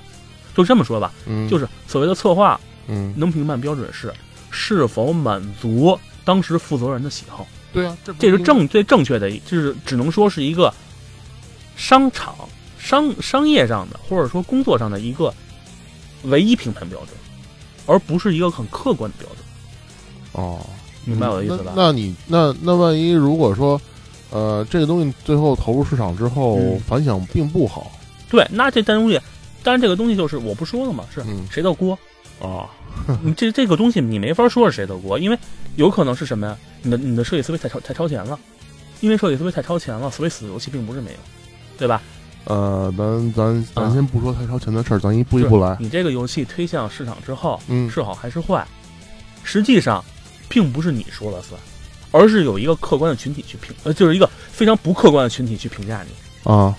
[0.56, 4.14] 就这么说吧，嗯，就是所谓的策划嗯，能评判标准是
[4.50, 10.74] 是否满足当时负责人的喜好，对啊，这这是正最正确的，就是只能说是一个
[11.76, 12.36] 商场
[12.78, 15.34] 商商业上的或者说工作上的一个
[16.24, 17.10] 唯一评判标准，
[17.86, 20.44] 而不是一个很客观的标准。
[20.44, 20.60] 哦，
[21.06, 21.74] 明白我的意思吧？
[21.76, 23.80] 那那你那那万一如果说，
[24.32, 26.80] 呃，这个东西最后投入市场之后、嗯。
[26.80, 27.92] 反响并不好，
[28.30, 29.20] 对，那这单东西，
[29.62, 31.46] 当然这个东西就是我不说了嘛，是嗯。
[31.52, 31.98] 谁的锅？
[32.42, 32.66] 啊，
[33.22, 35.38] 你这这个东西你没法说是谁的锅，因为
[35.76, 36.58] 有可能是什么呀？
[36.82, 38.40] 你的你的设计思维太超太超前了，
[39.02, 41.18] 因为设计思维太超前了，所以死的游戏并不是没有，
[41.78, 42.02] 对吧？
[42.46, 45.78] 呃，咱咱咱啊先不说太超前的事儿，咱一步一步来。
[45.80, 48.66] 你这个游戏推向市场之后嗯，是好还是坏，
[49.44, 50.04] 实际上
[50.50, 51.62] 并不是你说了算，
[52.12, 56.52] 而是有一个客观的群体去评，呃，就是一个非常不客观的群体去评价你。
[56.52, 56.76] 啊，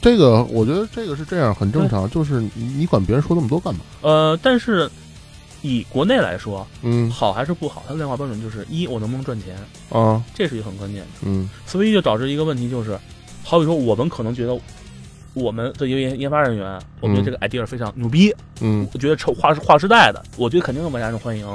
[0.00, 2.08] 这个我觉得这个是这样，很正常。
[2.10, 3.80] 就是你你管别人说那么多干嘛？
[4.02, 4.90] 呃，但是
[5.62, 9.56] 以国内来说，嗯好还是不好，它的量化标准就是一我能不能赚钱，
[9.90, 11.06] 啊这是一个很关键的。
[11.22, 12.98] 嗯所以就导致一个问题，就是，
[13.42, 14.58] 好比说我们可能觉得，
[15.34, 21.46] 我们的研研研发人员，我们觉得这个 idea 非常牛逼，嗯我觉得超划时划时代的，我觉得肯定玩家受欢迎。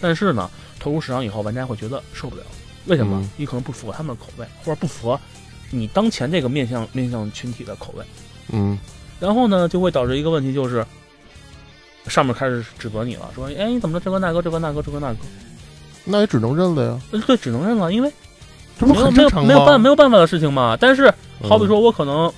[0.00, 0.50] 但是呢，
[0.82, 2.42] 投入市场以后，玩家会觉得受不了，
[2.86, 3.16] 为什么？
[3.20, 3.30] 嗯。
[3.36, 5.20] 你可能不符合他们的口味，或者不符合
[5.70, 8.04] 你当前这个面向面向群体的口味。
[8.50, 8.76] 嗯。
[9.20, 10.84] 然后呢，就会导致一个问题，就是
[12.08, 15.18] 上面开始指责你了，说，哎，你怎么这个那个这个那个这个那个，
[16.04, 18.12] 那也只能认了呀，呃对，只能认了，因为
[18.76, 19.48] 这不没有没有很正常吗？
[19.48, 20.76] 没有办没有办法的事情嘛。
[20.78, 21.06] 但是
[21.40, 21.48] 嗯。
[21.48, 22.32] 好比说，我可能，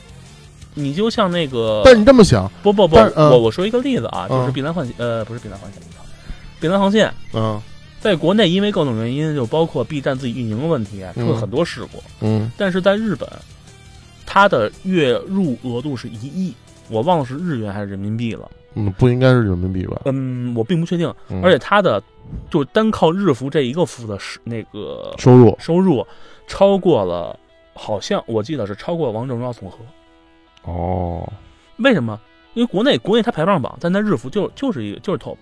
[0.75, 4.53] 你就像那个，但你这么想，不不不，我我说一个例子啊，就是嗯。
[4.53, 5.81] 碧蓝幻呃不是碧蓝幻线，
[6.61, 7.61] 碧蓝航线嗯
[8.05, 12.03] 在国内因为各种原因，就包括 B 站自己运营的问题，出了嗯很多事故。
[12.21, 13.27] 嗯但是在日本，
[14.27, 16.53] 它的月入额度是一亿，
[16.91, 18.51] 我忘了是日元还是人民币了。
[18.75, 20.03] 嗯，不应该是人民币吧？
[20.05, 21.11] 嗯，我并不确定。
[21.31, 22.03] 嗯而且它的
[22.51, 26.07] 就单靠日服这一个服的是那个收入收入
[26.47, 27.35] 超过了，
[27.73, 29.79] 好像我记得是超过王者荣耀总和。
[30.71, 31.27] 哦，
[31.79, 32.21] 为什么？
[32.53, 35.39] 因为国内国内它排不上榜，但它日服就就是一个就是 top。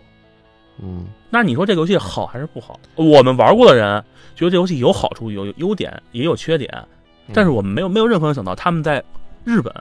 [0.80, 2.78] 嗯那你说这个游戏好还是不好？
[2.94, 4.02] 我们玩过的人
[4.34, 6.70] 觉得这游戏有好处、有有优点，也有缺点，
[7.32, 9.02] 但是我们没有没有任何人想到他们在
[9.44, 9.72] 日本，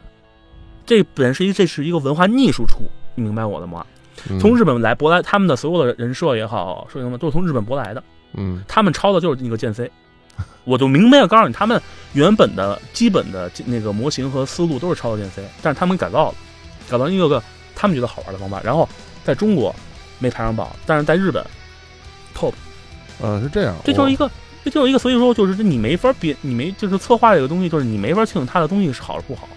[0.85, 2.79] 这本是一这是一个文化逆输出，
[3.15, 3.85] 你明白我的吗？
[4.29, 9.89] 嗯从日本来舶来，他们的所有的人设也好，说什么都是从日本舶来的，嗯他们抄的就是那个剑飞。
[10.63, 11.81] 我就明白的告诉你，他们
[12.13, 16.35] 原本的基本的那个模型和思路都是抄的剑飞但是他们改造了，
[16.89, 17.41] 改造一个个
[17.75, 18.87] 他们觉得好玩的方法，然后
[19.23, 19.75] 在中国
[20.21, 21.45] 没排上榜，但是在日本
[22.33, 22.53] top，
[23.19, 24.31] 呃是这样，这就是一个，
[24.63, 29.49] 这就是一个，所以说就是你没法别，你没就是策划这个东西，就是你没法确定它的东西是好是不好，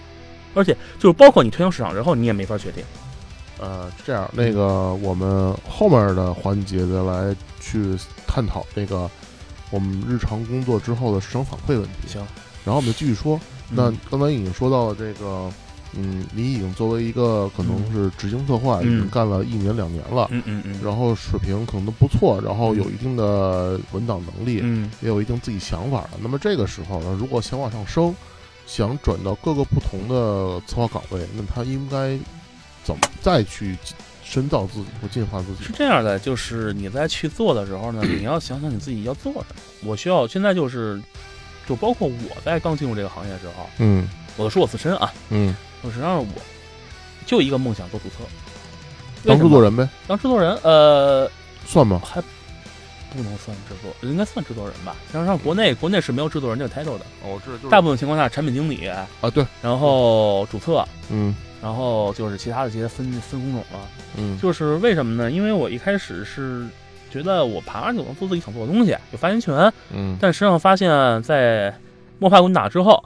[0.55, 2.83] 而且就是包括你推向市场之后，你也没法确定。
[3.57, 7.95] 呃这样，那个我们后面的环节再来去
[8.27, 9.09] 探讨那个
[9.69, 12.07] 我们日常工作之后的市场反馈问题。
[12.07, 12.19] 行，
[12.65, 13.39] 然后我们继续说。
[13.69, 15.49] 那嗯刚才已经说到了这个，
[15.97, 26.11] 嗯，你已经作为一个可能是执行策划，嗯已经干了一年两年了，嗯嗯嗯，然后水平可能都不错，然后有一定的文档能力，嗯也有一定自己想法了。
[26.21, 28.15] 那么这个时候呢，如果想往上升，
[28.67, 32.17] 想转到各个不同的策划岗位，那他应该
[32.83, 33.77] 怎么再去
[34.23, 35.71] 深造自己或进化自己是？
[35.73, 39.55] 这样的，就是你在去做的时候呢， 你要想想你自己要做什么。
[39.83, 40.99] 我需要现在就是，
[41.67, 46.25] 就包括我在刚进入这个行业的时候，嗯我说我自身啊，嗯，我实际上我
[47.25, 48.15] 就一个梦想做注册，
[49.23, 51.29] 当制作人，呗，当制作人，呃，
[51.65, 52.01] 算吗？
[52.03, 52.21] 还
[53.15, 54.95] 不能算制作，应该算制作人吧。
[55.11, 63.79] 实际上国内国内是没有制作人这个 title 的，哦，我知道，就是大部分情况下产品经理，啊，对，然后主策，嗯然后就是其他的这些分分工种了。
[64.17, 65.31] 嗯就是为什么呢？
[65.31, 66.67] 因为我一开始是
[67.09, 71.73] 觉得我爬上去能做自己想做的东西，有发言权，嗯但实际上发现，在
[72.19, 73.03] 摸爬滚打之后，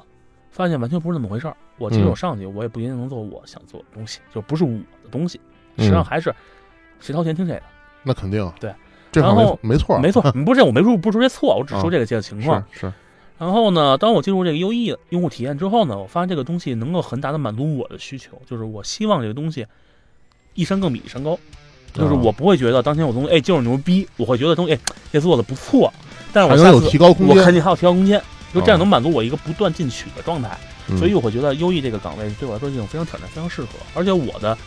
[0.51, 1.55] 发现完全不是那么回事儿。
[1.79, 4.69] 我其实嗯我上去，我也不一定能做我想做的东西，就不是我
[5.03, 5.39] 的东西。
[5.77, 6.33] 嗯实际上还是
[6.99, 7.63] 谁掏钱听谁的。
[8.03, 8.73] 那肯定，对，
[9.11, 12.61] 这然后没没错，没错，不是我没说不说这错，我只说啊这个这个情况。
[12.71, 12.93] 是是，
[13.37, 19.65] 然后呢，当我进入这个优异用户体验之后呢，我发现这个东西能够很大的满足我的需求，就是我希望这个东西
[20.53, 21.39] 一山更比一山高，
[21.93, 24.79] 就是啊我不会觉得当天我东西哎就是牛逼，我会觉得东西哎
[25.13, 25.93] 这做的不错，
[26.33, 28.21] 但是我下次提高空间，我肯定还有提高空间，
[28.53, 34.57] 就这样啊能满足我一个不断进取的状态，嗯所以我会觉得优异这个岗位对我来说是一种非常挑战、非常适合，而且我的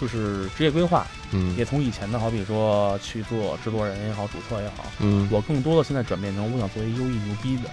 [0.00, 1.56] 就是职业规划嗯。
[1.56, 5.28] 也从以前的好比说去做制作人也好、主策也好，嗯。
[5.30, 7.70] 我更多的现在转变成我想做一优异牛逼的，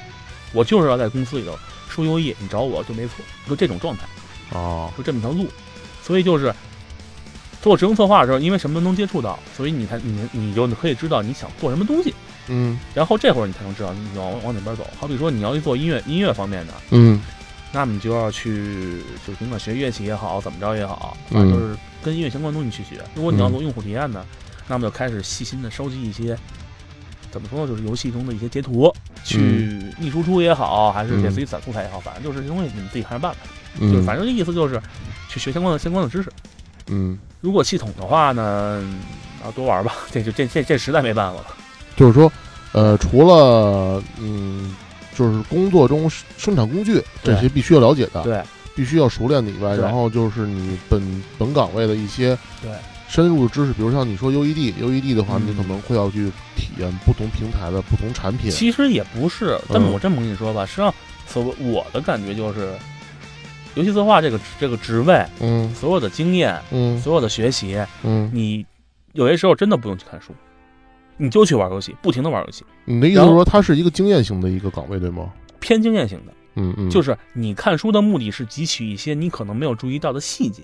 [0.53, 1.57] 我就是要在公司里头
[1.89, 3.15] 说优异，你找我就没错，
[3.47, 4.03] 就这种状态，
[4.51, 4.91] 哦。
[4.97, 5.47] 就这么条路。
[6.03, 6.53] 所以就是
[7.61, 12.13] 做执行策划的时候，因为什么都能接触到，所以你才你你就可以知道你想做什么东西，
[12.47, 12.79] 嗯。
[12.93, 14.87] 然后这会儿你才能知道你往往哪边走。
[14.99, 17.21] 好比说你要去做音乐音乐方面的，嗯
[17.71, 23.01] 那么你就要去就甭管学乐器也好，怎么着也好，反正就是跟音乐相关的东西去学。
[23.13, 24.25] 如果你要做用户体验呢，
[24.67, 26.37] 那么就开始细心的收集一些，
[27.29, 33.37] 怎么说呢，就是游戏中的一些截图，去逆输出也好，还是给自己攒素材也好，反正就是这东西你们自己看着办吧。
[33.79, 34.81] 嗯，就是反正这意思就是
[35.29, 36.31] 去学相关的相关的知识。
[36.87, 38.81] 嗯，如果系统的话呢，
[39.43, 41.47] 啊多玩吧，这就这这这实在没办法了。
[41.97, 42.31] 就是说，
[42.71, 44.73] 呃，除了嗯，
[45.17, 48.41] 就是工作中生生产工具这些必须要了解的，对。
[48.75, 51.01] 必须要熟练的以外，然后就是你本
[51.39, 52.71] 本岗位的一些对。
[53.09, 55.47] 深入的知识，比如像你说 UED，UED 的话，嗯。
[55.47, 60.93] 你可能会要去体验不同平台的不同产品，其实也不是，这么嗯我这么跟你说吧，实际上
[61.25, 62.71] 所谓我的感觉就是，
[63.73, 65.73] 游戏策划这个这个职位，嗯。
[65.73, 67.01] 所有的经验，嗯。
[67.01, 68.63] 所有的学习，嗯，你
[69.13, 70.35] 有些时候真的不用去看书，
[71.17, 75.33] 你就去玩游戏，不停的玩游戏，你的意思是说它是一个经验型的一个岗位，对吗？
[75.59, 80.63] 偏经验型的，嗯嗯，就是是你看书的目的是汲取一些你可能没有注意到的细节，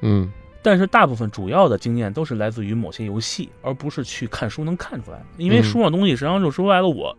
[0.00, 0.30] 嗯。
[0.64, 5.24] 但是大部分主要的经验都是来自于某些游戏，而不是去看书能看出来的。
[5.36, 5.62] 因为嗯。
[5.64, 7.16] 书上东西实际上就说白了，我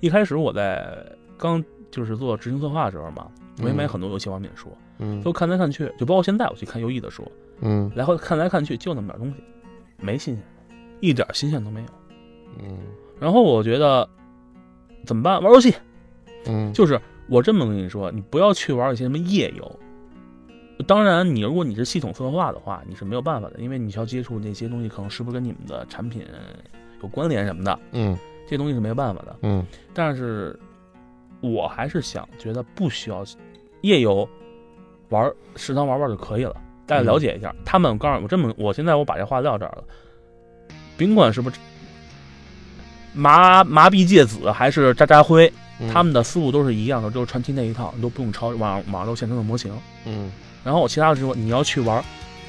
[0.00, 1.04] 一开始我在
[1.36, 3.28] 刚就是做执行策划的时候嘛，
[3.60, 5.20] 我也买很多游戏方面的书，嗯。
[5.22, 7.92] 都看来看去，就包括现在我去看优异的书，嗯。
[7.94, 9.34] 来回看来看去就那么点东西，
[9.98, 10.42] 没新鲜。
[10.42, 10.48] 的，
[11.00, 11.88] 一点新鲜都没有。
[12.60, 12.78] 嗯
[13.20, 14.08] 然后我觉得
[15.04, 15.42] 怎么办？
[15.42, 15.74] 玩游戏，
[16.46, 19.80] 嗯，就是我这么跟你说，你不要去玩一些什么夜游。
[20.86, 26.24] 当然，你如果你是系统策划的话，你是没有办法的，因为你需要接触那些东西，可能是不是跟你们的产品
[27.02, 29.36] 有关联什么的，嗯这东西是没有办法的。
[29.42, 30.56] 嗯但是，
[31.40, 33.24] 我还是想觉得不需要
[33.80, 34.28] 夜游
[35.08, 36.54] 玩，食堂玩玩就可以了。
[36.86, 39.84] 大家了解一下，他们告诉我这么，我现在我把这话撂这儿了，
[40.98, 41.56] 甭管是不是
[43.14, 49.72] 麻麻痹芥子还是渣渣辉，嗯，他们的思路都是一样的，就是传奇那一套，你都不用抄网网上都现成的模型。
[50.04, 50.30] 嗯。
[50.64, 52.04] 然后我其他的时候你要去玩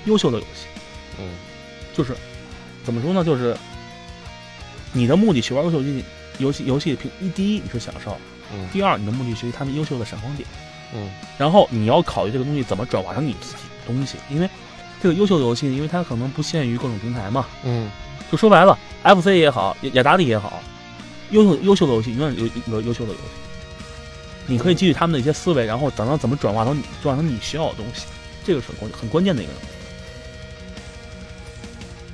[0.05, 0.65] 优秀的游戏，
[1.19, 1.29] 嗯。
[1.93, 2.15] 就是
[2.83, 3.23] 怎么说呢？
[3.23, 3.55] 就是
[4.91, 6.03] 你的目的去玩优秀游戏，
[6.39, 8.17] 游戏游戏平一第一你是享受，
[8.53, 10.47] 嗯第二你的目的学习他们优秀的闪光点，
[10.93, 11.09] 嗯。
[11.37, 14.49] 然后你要考虑这个东西怎么转化成你自己的东西，因为
[15.01, 17.89] 这个优秀的游戏，因为它可能不限于各种平台嘛，嗯
[18.31, 20.61] 就说白了，FC 也好，雅雅达利也好，
[21.31, 23.23] 优秀优秀的游戏永远有有优秀的游戏。
[24.45, 28.05] 你可以基于他们的一些思维，然后等到怎么转化成你转化成你需要的东西，
[28.43, 29.67] 这个是很关很关键的一个东西。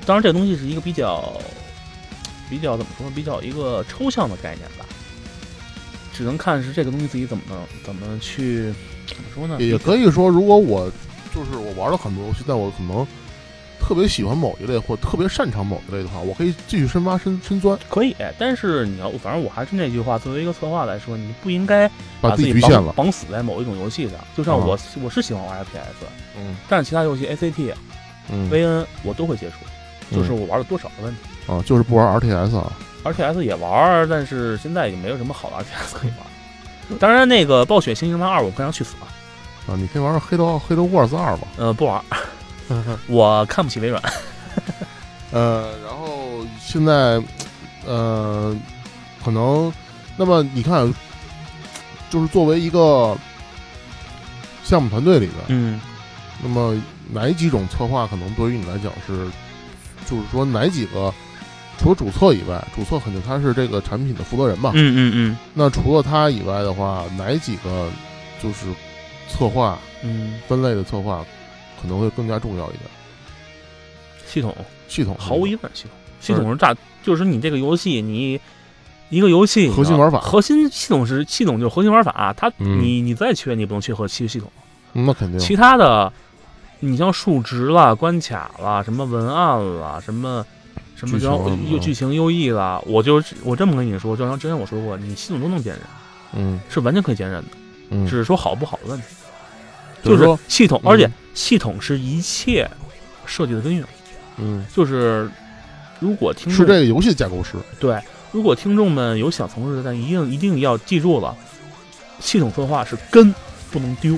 [0.05, 1.33] 当然，这个东西是一个比较
[2.49, 4.85] 比较怎么说，比较一个抽象的概念吧，
[6.13, 8.73] 只能看是这个东西自己怎么能怎么去
[9.07, 9.55] 怎么说呢？
[9.59, 10.91] 也也可以说，如果我
[11.33, 13.07] 就是我玩了很多游戏，但我可能
[13.87, 21.87] 特别喜欢某一类或特别擅长某一类的话，我可以继续深挖深深钻，可以，但是你要，反正我还是那句话，作为一个策划来说，你不应该
[22.19, 22.91] 把自己局限了。
[22.93, 24.17] 绑绑死在某一种游戏上。
[24.35, 27.73] 就像我，我是喜欢玩 FPS，嗯但是其他游戏 ACT、
[28.31, 31.19] 嗯 VN 我都会接触，就是我玩了多少的问题。
[31.45, 32.73] 啊，就是不玩 RTS 啊。
[33.03, 36.97] RTS 也玩，但是现在也没有什么好的 RTS 可以玩。
[36.97, 41.47] 当然，那个暴雪新生漫二我不想去死了，啊，你可以玩黑头黑道 Wars 二吧？
[41.57, 42.03] 呃，不玩，
[43.07, 44.01] 我看不起微软。
[45.31, 47.21] 呃，然后现在，
[47.85, 48.55] 呃，
[49.23, 49.71] 可能，
[50.17, 50.91] 那么你看，
[52.09, 53.17] 就是作为一个
[54.63, 55.81] 项目团队里边，嗯，
[56.41, 59.27] 那么哪几种策划可能对于你来讲是，
[60.09, 61.13] 就是说哪几个，
[61.77, 65.37] 除了主策以外，主策肯定他是这个产品的负责人嘛，嗯嗯嗯。
[65.53, 67.89] 那除了他以外的话，哪几个
[68.41, 68.67] 就是
[69.27, 71.25] 策划嗯，分类的策划
[71.85, 72.89] 可能会更加重要一点？
[74.27, 74.55] 系统。
[74.87, 75.91] 系统毫无疑问，系统。
[76.19, 78.39] 系统是炸，就是你这个游戏你。
[79.09, 80.19] 一个游戏核心玩法。
[80.19, 82.81] 核心系统是系统就是核心玩法，它嗯。
[82.81, 84.51] 你你再缺你不能缺核心系统，
[84.93, 86.11] 嗯那肯定，其他的，
[86.79, 90.43] 你像数值啦、关卡啦、什么文案啦、什么
[90.95, 91.37] 什么叫
[91.69, 95.81] 又剧情优异啦，我就我这么跟你说，就像之前我说过，你系统都能兼任，
[96.33, 96.59] 嗯。
[96.67, 97.49] 是完全可以兼任的，
[97.91, 99.05] 嗯，只是说好不好的问题。
[100.05, 102.69] 就是说，系统，嗯而且系统是一切
[103.25, 103.83] 设计的根源。
[104.37, 105.29] 嗯，就是
[105.99, 107.99] 如果听众是这个游戏的架构师，对，
[108.31, 111.35] 如果听众们有想从事的，但一定一定要记住了，
[112.19, 113.33] 系统策划是根
[113.71, 114.17] 不能丢，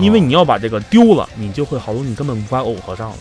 [0.00, 3.16] 因为哦你要把这个丢了，你就会好多你根本无法耦合上了。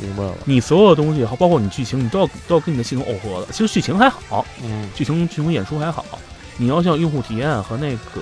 [0.00, 3.52] 明白了，你所有的东西，包括你剧情，你都要都要跟你的系统耦合的。
[3.52, 6.04] 其实剧情还好，嗯剧情剧情演出还好，
[6.56, 8.20] 你要像用户体验和那个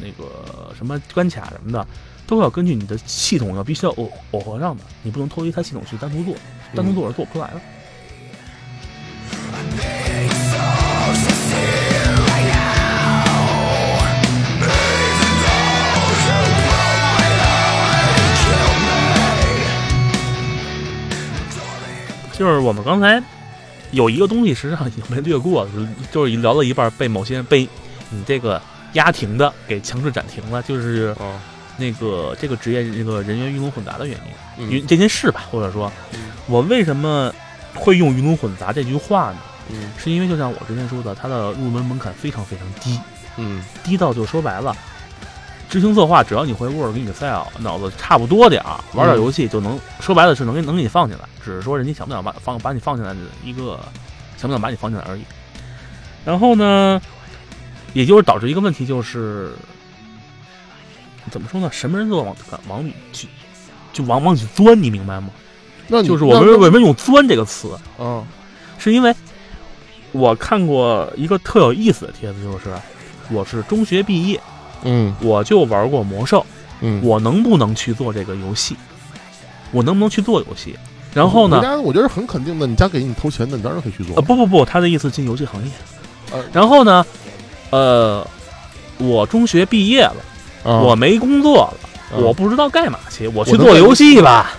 [0.00, 1.86] 那个什么关卡什么的，
[2.26, 6.34] 都要根据你的系统要必须要耦耦合上的，你不能脱离它系统去单独做，
[6.74, 7.60] 单独做是做不出来的。
[22.36, 23.22] 就是我们刚才
[23.92, 25.70] 有一个东西，实际上已经被略过了，
[26.10, 27.68] 就是聊了一半，被某些人被
[28.10, 28.60] 你这个
[28.94, 31.38] 压停的给强制暂停了，就是哦，
[31.76, 34.18] 那个这个职业那个人员鱼龙混杂的原
[34.58, 36.20] 因，这件事吧，或者说嗯。
[36.46, 37.32] 我为什么
[37.74, 39.38] 会用鱼龙混杂这句话呢？
[39.70, 39.92] 嗯。
[39.98, 42.98] 是因为就像我之前说的，它的入门门槛非常非常低，
[43.36, 43.64] 嗯。
[43.82, 44.76] 低到就说白了，
[45.68, 53.80] 执行策划只要你会 Word 跟 Excel，脑子差不多点儿，玩点游戏就能，说白了是能给能给你放进来，只是说人家想不想把放把你放进来的一个
[54.36, 55.22] 想不想把你放进来而已。
[56.24, 57.00] 然后呢，
[57.94, 59.52] 也就是导致一个问题就是，
[61.30, 61.70] 怎么说呢？
[61.72, 62.36] 什么人都往
[62.68, 63.26] 往里去，
[63.92, 65.30] 就往往去钻，你明白吗？
[65.86, 68.24] 那就是我们那为什么用“钻”这个词，嗯，
[68.78, 69.14] 是因为
[70.12, 72.74] 我看过一个特有意思的帖子，就是
[73.30, 74.40] 我是中学毕业，
[74.82, 76.44] 嗯我就玩过魔兽，
[76.80, 78.74] 嗯，我能不能去做这个游戏？
[79.72, 80.74] 我能不能去做游戏？
[81.12, 84.22] 然后呢我觉得很肯定的，你家给你投钱的，你当然可以去做呃，。
[84.22, 85.70] 不不不，他的意思进游戏行业。
[86.32, 87.04] 呃然后呢？
[87.74, 88.24] 呃，
[88.98, 90.16] 我中学毕业了，
[90.62, 90.78] 啊。
[90.78, 92.22] 我没工作了，啊。
[92.22, 94.52] 我不知道干嘛去，我去做游戏吧。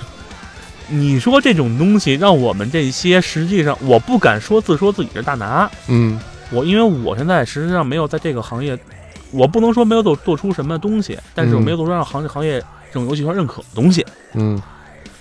[0.89, 6.19] 你说这种东西，让我们这些实际上，我不敢说自说自己是大拿，嗯。
[6.51, 8.77] 我因为我现在实际上没有在这个行业，
[9.31, 11.63] 我不能说没有做做出什么东西，但是我嗯。
[11.63, 12.59] 没有做出让行业行业
[12.91, 14.05] 这种游戏圈认可的东西。
[14.33, 14.61] 嗯。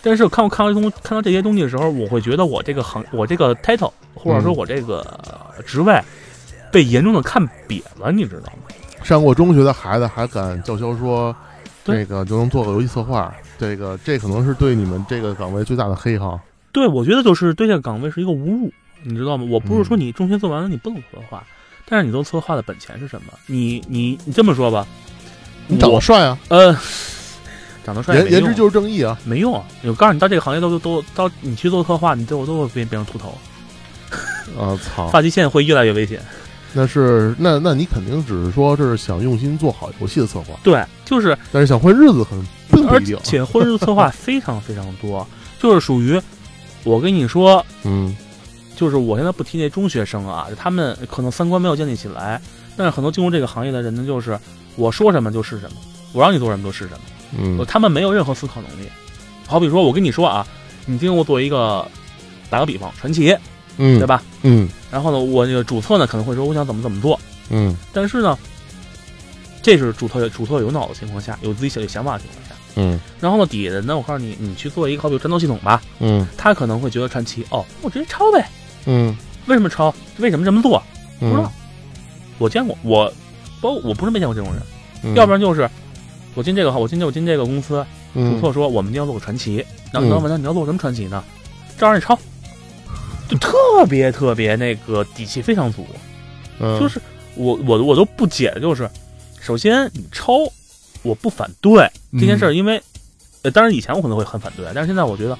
[0.03, 4.57] 但是我看我看到这东看到这些东西的时候，我会觉得我这个行我这个 title 或者说嗯。
[4.57, 5.99] 我这个呃职位
[6.75, 8.75] 被严重的看瘪了，你知道吗？
[9.05, 11.35] 上过中学的孩子还敢叫嚣说，
[11.85, 16.41] 对这个就能做个游戏策划，这个这可能是对你们这个岗位最大的黑哈。
[16.72, 18.72] 对，我觉得就是对这个岗位是一个侮辱，
[19.05, 19.47] 你知道吗？
[19.49, 21.45] 我不是说嗯你中学做完了你不能策划，
[21.87, 23.33] 但是你做策划的本钱是什么？
[23.47, 24.85] 你你你这么说吧，
[25.68, 26.77] 你长得帅啊，呃，
[27.85, 29.16] 长得帅颜颜值就是正义啊。
[29.25, 29.64] 没用啊！
[29.85, 33.39] 我告诉你，到这个行业都都都到你去做策划，你最后都会变变成秃头，
[34.57, 35.07] 我操！
[35.09, 36.20] 发际线会越来越危险。
[36.75, 43.18] 那是那那你肯定只是说这是想用心做好游戏的策划，对，就是但是想混日子可能并不而一定。
[43.22, 45.27] 且混日子策划非常非常多，
[45.61, 46.20] 就是属于
[46.83, 48.14] 我跟你说， 嗯
[48.77, 52.41] 就是我现在不提那中学生啊，他们可能三观没有建立起来，
[52.77, 54.37] 但是很多进入这个行业的人呢，就是
[54.75, 55.77] 我说什么就是什么，
[56.12, 57.01] 我让你做什么就是什么，
[57.39, 58.89] 嗯他们没有任何思考能力。
[59.47, 60.45] 好比说，我跟你说啊，
[60.87, 61.87] 你今天我做一个，
[62.51, 63.37] 打个比方，传奇，
[63.79, 64.22] 嗯，对吧？
[64.43, 64.68] 嗯。
[64.91, 67.18] 然后呢，我那个主策呢可能会说我想怎么怎么做，
[67.51, 67.77] 嗯。
[67.93, 68.39] 但是呢，
[69.62, 72.55] 这是主策主策有脑的情况下，有自己想想法的情况下。
[72.77, 73.01] 嗯。
[73.20, 76.27] 然后呢，底下人呢，我告诉你，你去做一个好比战斗系统吧，嗯。
[76.37, 78.49] 他可能会觉得传奇哦，我直接抄呗。
[78.87, 79.16] 嗯。
[79.47, 79.95] 为什么抄？
[80.18, 80.83] 为什么这么做？
[81.20, 81.43] 不知道。
[81.43, 81.51] 嗯，
[82.39, 83.12] 我见过，我
[83.61, 84.62] 包我不是没见过这种人，
[85.03, 85.68] 嗯，要不然就是
[86.35, 89.57] 我进这个我进这我进这个公司，主嗯策说我们一定要做个传奇，
[89.93, 90.11] 然后嗯。
[90.11, 91.22] 老板问你要做什么传奇呢？
[91.77, 92.18] 照样你抄，
[93.29, 93.51] 就特
[93.89, 95.87] 别特别那个底气非常足。
[96.59, 96.79] 嗯。
[96.81, 97.01] 就是
[97.35, 98.89] 我我我都不解的就是，
[99.41, 100.39] 首先你抄，
[101.03, 102.81] 我不反对这件事儿，因为
[103.43, 105.37] 呃，当然以前我可能会很反对，但是现在我觉得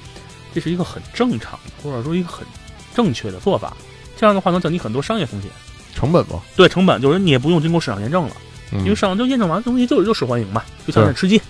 [0.53, 2.47] 这是一个很正常的，或者说一个很
[2.95, 3.77] 正确的做法。
[4.17, 5.51] 这样的话能降低很多商业风险，
[5.95, 8.37] 成本嘛，对成本就是你也不用经过市场验证了，
[8.73, 8.79] 嗯。
[8.81, 11.13] 因为市场就验证完东西就就受欢迎嘛，就像对。
[11.13, 11.41] 是吃鸡，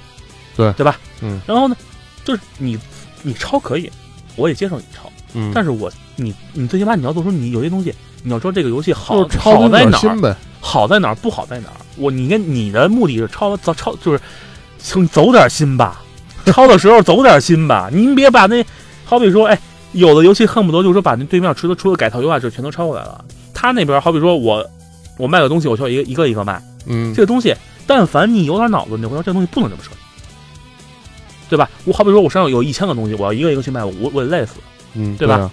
[0.56, 0.72] 对。
[0.72, 0.98] 对吧？
[1.20, 1.40] 嗯。
[1.46, 1.76] 然后呢，
[2.24, 2.78] 就是你
[3.22, 3.90] 你抄可以，
[4.36, 11.74] 我也接受你抄，嗯，但是我你你最起码你要做出你有些东西，你要说这个游戏好好在哪儿，好在哪儿，不好在哪儿。
[11.96, 14.20] 我你跟你的目的是抄走抄，就是
[14.78, 16.02] 请走点心吧，
[16.46, 17.88] 抄的时候走点心吧。
[17.92, 18.64] 您别把那
[19.04, 19.58] 好比说，哎，
[19.92, 23.24] 有的游戏恨不得就是说把那对面除了除了改套优化之后全都抄过来了。
[23.52, 24.64] 他那边好比说我
[25.18, 27.54] 我卖个东西，我需要一个一个一个卖，嗯这个东西，
[27.86, 29.96] 但凡你有点脑子，你会知道这东西不能这么设计，
[31.48, 31.68] 对吧？
[31.84, 34.54] 我好比说我身上有一千个东西，我要一个一个去卖，我我得累死。
[34.94, 35.50] 嗯，对吧啊？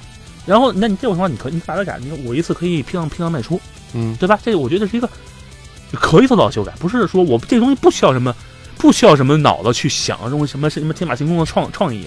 [0.52, 3.58] 然后，那你这种情况，你可以你把它改，你我一次可以批量批量卖出，
[3.94, 4.38] 嗯对吧？
[4.44, 5.10] 这个我觉得是一个
[5.94, 8.36] 可以做到修改，不是说我这东西不需要什么，
[8.78, 12.06] 不需要什么脑子去想这种什么什么天马行空的创创意。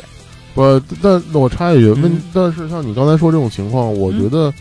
[0.55, 0.63] 不，
[1.03, 4.53] 但那我插一句，问嗯，但是像你刚才说这种情况，我嗯觉得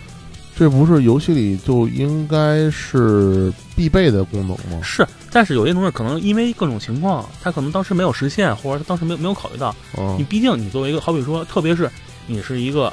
[0.57, 4.81] 这不是游戏里就应该是必备的功能吗？
[4.81, 9.67] 是，但是有些东西可能因为各种情况，它可能当时没有实现，或者他当时没有没有考虑到。
[9.95, 11.89] 啊你毕竟你作为一个，好比说，特别是
[12.25, 12.91] 你是一个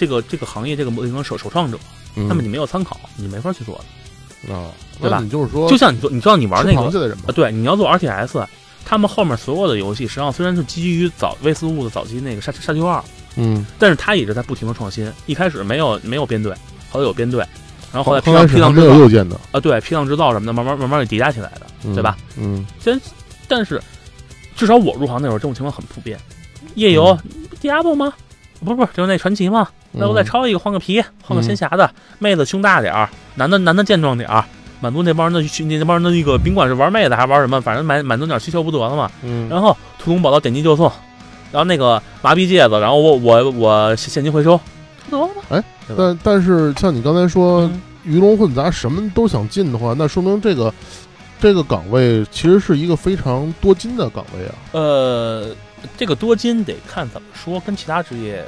[0.00, 1.78] 这个这个行业这个模型的首首创者，
[2.16, 3.78] 嗯那么你没有参考，你没法去做
[4.46, 4.54] 的。
[4.54, 8.46] 啊，对吧那你就是说，就像你做，你知道你玩那个螃蟹的人嘛啊，，对，你要做 RTS，
[8.86, 13.04] 他们后面所有的游戏实际上虽然是基于早威斯路的早期那个沙沙丘二，
[13.36, 15.12] 嗯，但是他一直在不停的创新。
[15.26, 16.54] 一开始没有没有编队，
[16.90, 17.44] 后来有编队，
[17.92, 22.16] 然后后来批刚量开始还没有批量制造右键的，啊，对，批量制造什么的，慢慢慢慢给叠加起来的，嗯对吧？？
[22.38, 22.98] 嗯先
[23.46, 23.78] 但是
[24.56, 26.18] 至少我入行那会儿，这种情况很普遍。
[26.76, 27.18] 夜游、
[27.60, 28.12] Diablo 吗？
[28.64, 29.68] 不是不是，就是那传奇嘛。
[29.92, 30.24] 那我再嗯。
[30.24, 34.44] 抄一个，换个皮，换个仙侠的，妹子胸大点儿，男的男的健壮点儿，
[34.80, 39.10] 满足那帮人的需那帮人的那个，甭管是玩妹子还是玩什么，反正满满足点需求不得了嘛。
[39.22, 40.90] 嗯，然后屠龙宝刀点击就送，
[41.52, 44.58] 然后那个麻痹戒指，然后我我我现金回收，
[45.08, 45.42] 不得了吗？
[45.50, 45.64] 哎，
[45.96, 47.82] 但但是像你刚才说嗯。
[48.02, 50.72] 鱼龙混杂，什么都想进的话，那说明这个
[51.38, 54.54] 这个岗位其实是一个非常多金的岗位啊。
[54.72, 55.54] 呃，
[55.98, 58.42] 这个多金得看怎么说，跟其他职业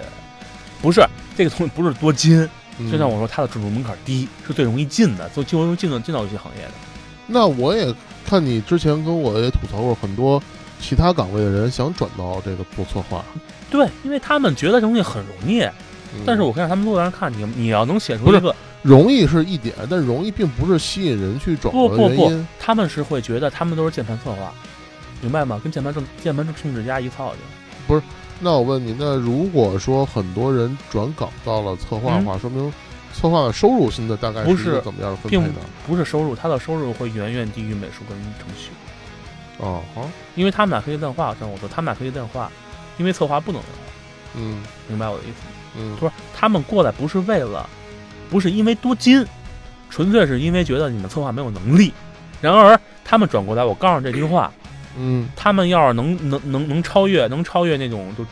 [0.80, 1.05] 不是
[1.43, 6.72] 这个东西不是多金，嗯就像我说，它的准入门槛低，是最容易进的，就最容易进到进到游戏行业的。
[7.26, 7.93] 那我也
[8.26, 10.43] 看你之前跟我也吐槽过很多
[10.80, 13.24] 其他岗位的人想转到这个做策划，
[13.70, 22.49] 对，因为他们觉得这东西很容易，嗯但是我可以让他们做让人看你，你要能写出不是一个，容易是一点，但容易并不是吸引人去转的不不不原因。
[22.59, 24.53] 他们是会觉得他们都是键盘策划，
[25.20, 25.61] 明白吗？
[25.62, 27.38] 跟键盘政键盘政治家一操去。
[28.45, 32.72] 那我问你，那如果说很多人转岗到了策划的话，说明
[33.14, 35.61] 策划的收入现在大概是怎么样的分配并呢？
[35.86, 38.70] 不是收入，他的收入会远远低于美术跟程序，
[39.59, 41.32] 哦，好，因为他们俩可以量化。
[41.38, 42.51] 像我说，他们俩可以量化，
[42.99, 43.78] 因为策划不能量化，
[44.34, 45.53] 嗯明白我的意思吗？
[45.76, 47.68] 嗯不是，他们过来不是为了，
[48.28, 49.24] 不是因为多金，
[49.88, 51.95] 纯粹是因为觉得你们策划没有能力。
[52.40, 54.53] 然而，他们转过来，我告诉这句话，
[54.99, 58.24] 嗯他们要是能能能能超越，能超越那种就，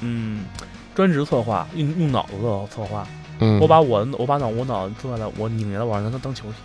[0.00, 0.44] 嗯，
[0.94, 3.06] 专职策划，用用脑子的策划，
[3.40, 6.56] 嗯，我把我我把脑我脑子做下来，我拧下来，我让他当球踢。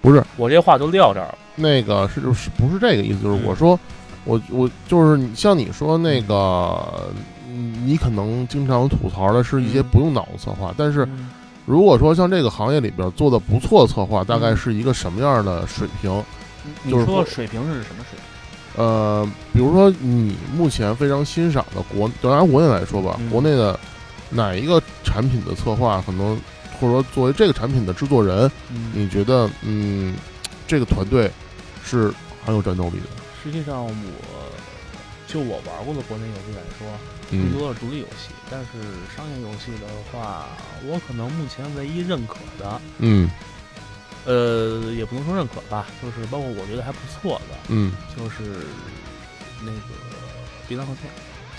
[0.00, 1.38] 不是我这话就撂这儿了。
[1.54, 3.78] 那个是就是不是这个意思，就是嗯我说。
[4.24, 7.10] 我我就是像你说那个，
[7.48, 11.28] 嗯你可能经常吐槽的是一些嗯不用脑子策划，但是嗯
[11.66, 16.22] 如果说像这个行业里边做的不错的策划，大概嗯是一个什么样的水平？
[16.82, 18.82] 你就是说说水平是什么水平？
[18.84, 23.78] 呃，比如说你目前非常欣赏的国，就拿国内来说吧，嗯国内的
[24.30, 26.40] 哪一个产品的策划，可能
[26.80, 30.14] 或者说作为这个产品的制作人，嗯，你觉得嗯，
[30.66, 31.30] 这个团队
[31.84, 32.12] 是
[32.44, 33.06] 很有战斗力的？
[33.44, 33.92] 实际上我
[35.26, 36.86] 就我玩过的国内游戏来说，
[37.30, 38.68] 更嗯多的独立游戏，但是
[39.14, 40.46] 商业游戏的话，
[40.86, 43.30] 我可能目前唯一认可的，嗯
[44.24, 47.92] 呃，也不能说认可吧，就是包括我觉得还不错的，嗯。
[48.16, 48.66] 就是
[49.60, 49.78] 那个
[50.68, 51.10] 别当和天，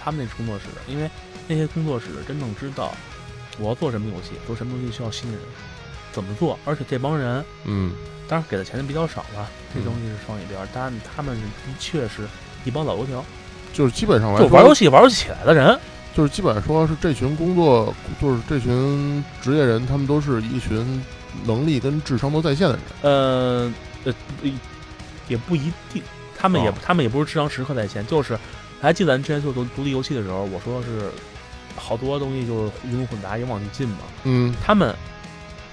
[0.01, 1.09] 他们那工作室，因为
[1.47, 2.93] 那些工作室真正知道
[3.59, 5.39] 我要做什么游戏，做什么东西需要新人，
[6.11, 7.93] 怎么做，而且这帮人嗯。
[8.25, 12.25] 当然给的钱就比较少了，这东西是放一边儿，但他们是的确是
[12.63, 13.23] 一帮老油条，
[13.73, 15.77] 就是基本上来就玩游，戏玩不起来的人，
[16.15, 21.03] 就是基本上说是这群工作，就是这群职业人，他们都是一群
[21.45, 22.81] 能力跟智商都在线的人。
[23.01, 23.73] 呃
[24.05, 24.13] 呃，
[25.27, 26.01] 也不一定，
[26.37, 28.37] 他们也、哦他们也不是智商时刻在线，就是
[28.81, 31.09] 还记得咱之前做独独立游戏的时候，我说是
[31.75, 33.99] 好多东西就是鱼龙混杂，也往里进嘛。
[34.25, 34.95] 嗯他们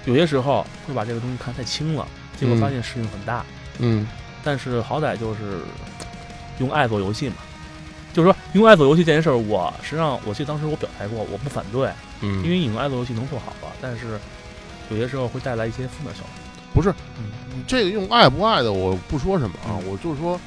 [0.05, 2.07] 有些时候会把这个东西看太轻了，
[2.39, 3.45] 结果嗯发现事情很大。
[3.79, 4.07] 嗯
[4.43, 5.59] 但是好歹就是
[6.59, 7.35] 用爱做游戏嘛，
[8.13, 11.89] 就是说用爱做游戏这件事儿，我实际上我记得当时我表态过，我不反对，
[12.21, 14.19] 嗯，因为你用爱做游戏能做好了，但是
[14.91, 16.29] 有些时候会带来一些负面效果。
[16.73, 20.39] 不是嗯这个用爱不爱的，我不说什么啊，我就是说，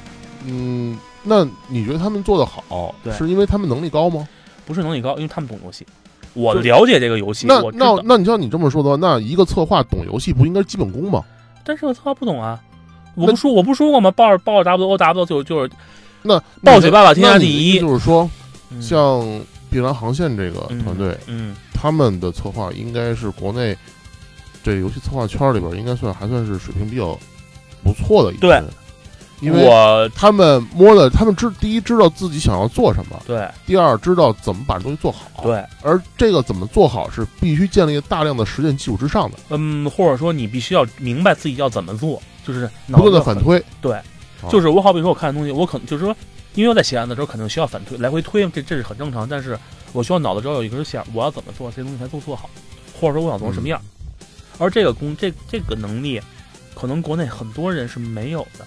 [0.45, 4.27] 嗯，那你觉得他们做的好，对是因为他们能力高吗？
[4.65, 5.85] 不是能力高，因为他们懂游戏。
[6.33, 11.23] 我就了解这个游戏，那我知道，那那你像你这么说的话，那一个策划懂游戏不应该是基本功吗？
[11.63, 12.59] 但是我策划不懂啊。
[13.15, 14.11] 我不说，我不说过吗？
[14.11, 15.71] 抱着抱着 W O W 就就是
[16.23, 18.29] 那暴雪爸爸天下那你第一就是说，
[18.71, 19.23] 嗯像
[19.69, 23.77] 碧蓝航线这个团队，嗯，他们的策划应该是国内
[24.65, 27.15] 这游戏策划圈里边应该算还算是水平比较
[27.83, 28.65] 不错的一批对人，
[29.41, 43.63] 因为我他们摸的，他们知第一知道自己想要做什么，对第二知道怎么把东西做好。，对，而这个怎么做好是必须建立大量的实践基础之上的，嗯，或者说你必须要明白自己要怎么做，就是不断的脑子很反推。
[43.79, 46.15] 对，啊就是我好比说，我看的东西，我可能就是说，
[46.55, 49.29] 因为我在写案的时候，可能需要反推来回推，这这是很正常。
[49.29, 49.55] 但是
[49.93, 52.49] 我需要脑子只要有一根线，我要怎么做这些东西才都做好，
[52.99, 53.79] 或者说我想做成什么样。
[54.57, 56.21] 而这个工这这个能力，
[56.73, 58.65] 可能国内很多人是没有的。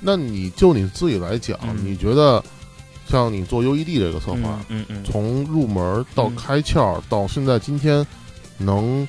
[0.00, 2.42] 那你就你自己来讲，嗯你觉得
[3.08, 8.04] 像你做 UED 这个策划，嗯嗯嗯，从入门到嗯开窍到现在今天，
[8.58, 9.06] 能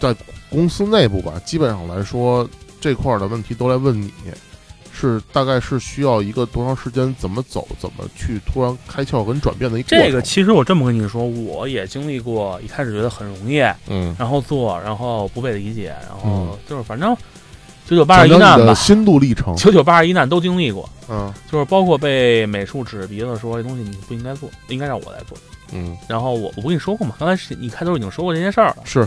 [0.00, 0.14] 在
[0.50, 2.48] 公司内部吧，基本上来说
[2.80, 4.12] 这块儿的问题都来问你，
[4.98, 17.14] 是大概是需要一个多长时间，怎么走，怎么去突然开窍跟转变的一个这个其实我这么跟你说，我也经历过，一开始觉得很容易，嗯，然后做，然后不被理解，然后嗯就是反正
[17.86, 20.88] 九九八十一难吧，心路历程，九九八十一难都经历过。
[21.08, 25.38] 嗯就是包括被美术指着鼻子说这东西你不应该做，应该让我来做。
[25.72, 28.76] 嗯，然后我我不跟你说过吗，刚才是你开头已经说过这件事儿了。
[28.84, 29.06] 是，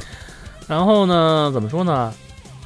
[0.67, 2.13] 然后呢，怎么说呢？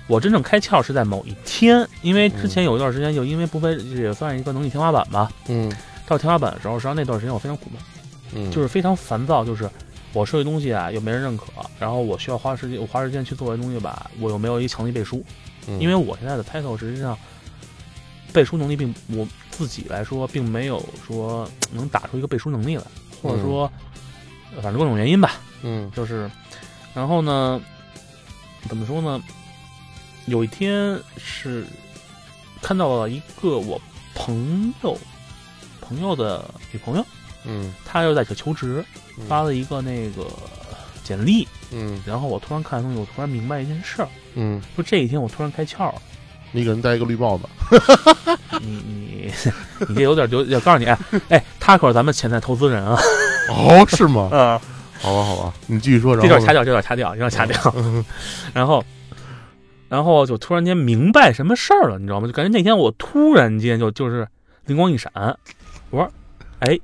[0.07, 5.71] 我真正开窍是在某一天，因为之前有一段时间就因为不被也算是一个能力天花板吧，嗯。
[6.05, 7.81] 到天花板的时候，实际上那段时间我非常苦闷，
[8.35, 9.69] 嗯，就是非常烦躁，就是
[10.11, 11.45] 我设计东西啊又没人认可，
[11.79, 15.23] 然后我需要花时间，我花时间去做这东西吧，我又没有一强力背书，
[15.67, 15.79] 嗯。
[15.79, 17.17] 因为我现在的 title 实际上
[18.33, 22.83] 背书能力并我自己来说并没有说能打出一个背书能力来，
[23.21, 23.71] 或者说、
[24.55, 25.31] 呃反正各种原因吧，
[25.61, 25.89] 嗯。
[25.95, 26.29] 就是，
[26.93, 27.59] 然后呢，
[28.67, 29.19] 怎么说呢？
[30.25, 31.65] 有一天是
[32.61, 33.79] 看到了一个我
[34.15, 34.97] 朋友
[35.81, 37.05] 朋友的女朋友，
[37.45, 38.83] 嗯她又在这求职，
[39.17, 40.25] 嗯发了一个那个
[41.03, 46.01] 简历，嗯然后我突然看东西，我突然明白一件事儿，嗯，就这一天我突然开窍了。
[46.55, 47.49] 你给人戴一个绿帽子，
[48.61, 49.33] 你你
[49.89, 50.97] 你这有点有，要告诉你，哎
[51.29, 52.95] 哎，他可是咱们潜在投资人啊！
[53.49, 54.29] 哦，是吗？
[54.31, 54.61] 啊，
[55.01, 57.73] 好吧，好吧，你继续说，这然后呢段掐掉，这段掐掉，这段掐掉。
[57.75, 58.05] 嗯
[58.53, 58.85] 然后，
[59.93, 62.25] 然后就突然间明白什么事儿了，你知道吗？
[62.25, 64.27] 就感觉那天我突然间就就是
[64.65, 65.11] 灵光一闪，
[65.91, 66.11] 我说，
[66.61, 66.79] 哎，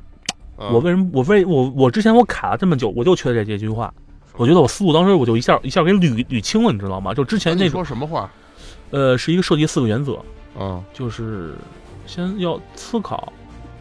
[0.60, 3.92] 嗯我为什么我为我我之前我卡了这么久，我就缺这这句话。
[4.38, 7.12] 我觉得我思路当时我就一下一下给捋捋清了，你知道吗？
[7.12, 8.30] 就之前那种说什么话？
[8.92, 10.20] 呃，是一个设计四个原则，
[10.60, 11.56] 嗯就是
[12.06, 13.34] 先要思考，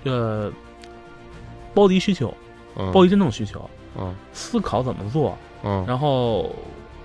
[0.04, 0.50] 呃，
[1.74, 2.32] 包迪需求，
[2.78, 3.68] 嗯包迪真正需求，
[4.00, 6.44] 嗯思考怎么做，嗯然后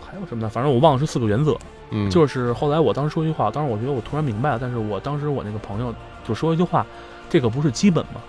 [0.02, 0.48] 还有什么呢？
[0.48, 1.60] 反正我忘了是四个原则。
[1.94, 5.94] 嗯，就是后来我当时说一句话，当时我觉得我突然明白了，但是我当时我那个朋友
[6.28, 6.86] 就说一句话，
[7.30, 8.22] 这个不是基本吗？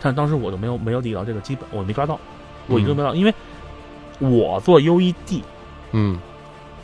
[0.00, 2.18] 但当时我就没有没有理到这个基本，我没抓到，
[2.68, 3.34] 我一直没抓到，因为
[4.18, 5.42] 我做 UED，
[5.92, 6.18] 嗯。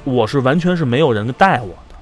[0.06, 1.96] 我是完全是没有人带我的，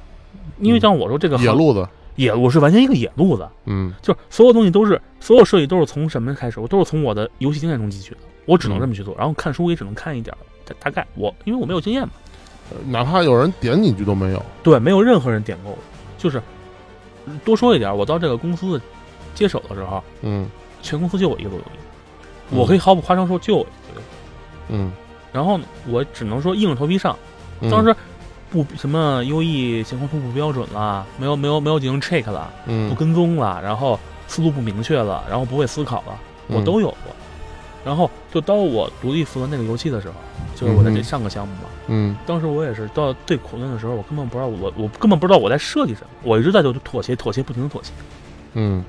[0.58, 3.94] 因为像我说这个行野路子，野，我是完全一个野路子，嗯。
[4.02, 10.34] 就是所有东西都是所有设计都是从什么开始，我都是从我的游戏经验中汲取的，我只能这么去做，然后看书也只能看一点
[10.80, 12.10] 大概我因为我没有经验嘛。
[12.86, 15.78] 哪怕有人点你一句都没有，对，没有任何人点过我。
[16.18, 16.40] 就是
[17.26, 18.80] 嗯多说一点，我到这个公司
[19.34, 20.48] 接手的时候，嗯
[20.82, 21.70] 全公司就我一个做游戏，
[22.50, 24.02] 嗯我可以毫不夸张说就我一个。
[24.68, 24.92] 嗯，
[25.32, 27.16] 然后呢，我只能说硬着头皮上。
[27.60, 27.94] 嗯当时
[28.50, 36.18] 不什么 UE 情况通不标准了，没有没有没有进行 check 了，不嗯跟踪了，然后思路不明确了，然后不会思考了，
[36.48, 37.14] 我嗯都有过。
[37.84, 40.14] 然后就当我独立负责那个游戏的时候，
[40.54, 42.16] 就是我在这上个项目嘛，嗯。
[42.26, 47.90] 当时我也是到最苦闷的时候，我根本不知道我我根本不知道我在设计什么，我一直在就妥协妥协，不停的妥协。
[48.54, 48.84] 嗯。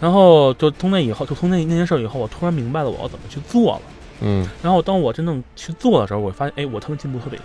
[0.00, 3.82] 然后就从那以后，就从那那件事以后，我突然明白了我要怎么去做了。
[4.22, 4.48] 嗯。
[4.62, 7.38] 然后当我真正去做的时候，我发现，哎，我特别进步特别，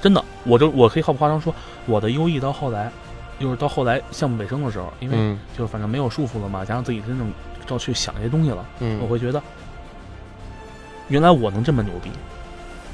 [0.00, 2.90] 真的，我就我可以毫不夸张说，我的优异到后来，
[3.38, 5.38] 就是到后来项目尾声的时候，因为嗯。
[5.56, 7.30] 就是反正没有束缚了嘛，加上自己真正
[7.68, 9.42] 要去想这些东西了，我嗯会觉得，
[11.12, 12.10] 原来我能这么牛逼。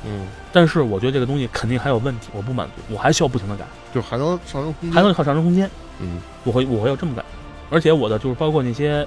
[0.04, 3.64] 嗯，但是我觉得这个东西肯定还有问题，我不满足，我还需要不停的改，
[3.94, 5.70] 就还能上升空间，还能靠上升空间。
[6.00, 6.20] 嗯。
[6.44, 7.24] 我会我会要这么改，
[7.70, 9.06] 而且我的就是包括那些，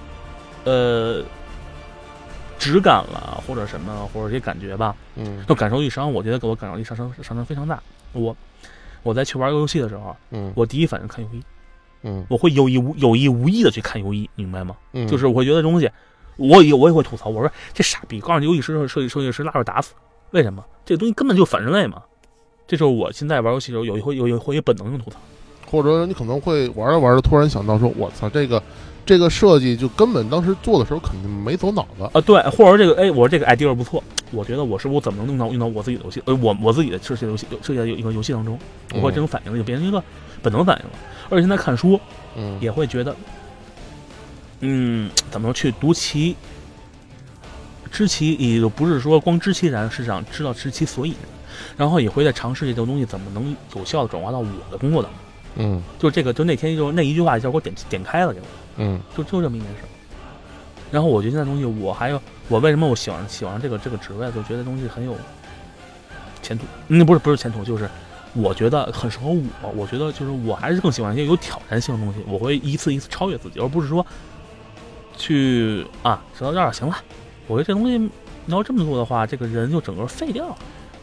[0.66, 1.24] 呃，
[2.60, 5.44] 质感了，或者什么，或者这些感觉吧，嗯。
[5.48, 7.82] 就感受力上，我觉得给我感受力上升上升非常大。
[8.12, 8.36] 我
[9.02, 10.52] 我在去玩游戏的时候，嗯。
[10.56, 11.42] 我第一反应看 U 一，
[12.04, 12.26] 嗯。
[12.30, 14.76] 我会有意无有意无意的去看 U 一，明白吗？
[14.92, 15.90] 嗯，就是我会觉得这东西，
[16.50, 19.94] 我也我也会吐槽，我说这傻逼，告诉你游戏师设计设计师拉着打死，
[20.32, 20.64] 为什么？
[20.86, 22.02] 这个东西根本就反人类嘛。
[22.68, 25.18] 这就是我现在玩游戏的时候有一回有一回本能性吐槽。
[25.70, 28.62] 或者你可能会玩着玩着突然想到说，我操，这个
[29.06, 32.04] 这个设计就根本当时做的时候肯定没走脑子。
[32.12, 38.60] 啊，对，或者说这个，哎，我说这个 idea 不错，我觉得我是不是怎么能用到用到我自己的游戏，呃，我我自己的设计的游戏设计的一个游戏当中，
[38.94, 40.04] 我会这种反应就变成一个
[40.42, 40.92] 本能反应了。
[41.30, 41.98] 而且现在看书
[42.36, 43.16] 嗯也会觉得，
[44.62, 46.36] 嗯，怎么说去读其
[47.92, 51.20] 知其，也就不是说光知其然，是想知道知其所以然，
[51.78, 55.20] 然后也会在尝试这个东西怎么能有效的转化到我的工作当中。
[55.58, 58.40] 嗯就这个，就那天就那一句话，就给我点点开了，就。
[58.78, 59.78] 嗯就就这么一件事。
[60.90, 65.16] 然后我觉得现在东西，我还有我为什么我喜欢喜欢这个这个职位，就觉得东西很有
[66.42, 66.66] 前途。
[66.88, 67.90] 嗯，不是不是前途，就是
[68.34, 69.70] 我觉得很适合我。
[69.76, 74.06] 我觉得就是我还是更喜欢一些有挑战性的东西，我会一次一次超越自己，而不是说
[75.18, 76.96] 去啊说到这儿行了。
[77.48, 80.58] 我觉得这东西你要这么做的话，这个人就整个废掉了。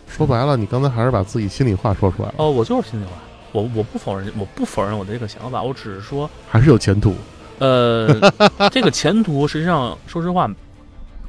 [0.09, 3.13] 说白了，你刚才还是把自己心里话说出来了，哦，我就是心里话，
[3.53, 6.29] 我我不否认，我不否认我的这个想法，我只是说。
[6.49, 7.15] 还是有前途。
[7.59, 8.09] 呃，
[8.73, 10.51] 这个前途实际上，说实话，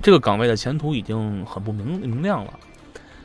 [0.01, 2.53] 这个岗位的前途已经很不明明亮了。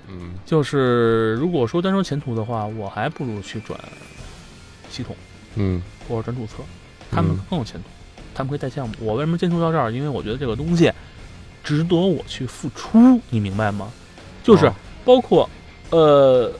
[0.09, 3.79] 嗯就是如果说单说前途的话，我还不如去转
[4.91, 5.17] 系统
[5.55, 6.55] 嗯或者转注册，
[7.11, 7.89] 他们嗯更有前途，
[8.35, 8.95] 他们可以带项目。
[9.01, 9.93] 我为什么坚持到这儿？
[9.93, 10.91] 因为我觉得这个东西
[11.63, 13.91] 值得我去付出，你明白吗？
[14.43, 14.75] 就是哦
[15.05, 15.49] 包括
[15.91, 16.51] 呃，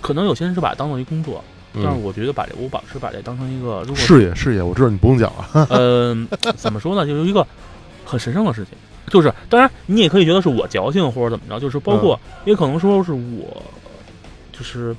[0.00, 1.42] 可能有些人是把它当做一工作，
[1.74, 5.66] 但是嗯，我觉得把这我把是把这当成一个，如果事业事业，我知道你不用讲了。
[5.70, 7.06] 嗯， 怎么说呢？
[7.06, 7.46] 就是一个
[8.04, 8.72] 很神圣的事情。
[9.10, 13.62] 就是，当然你也可以觉得是我矫情或者怎么着，就是包括、也可能说是我，
[14.50, 14.96] 就是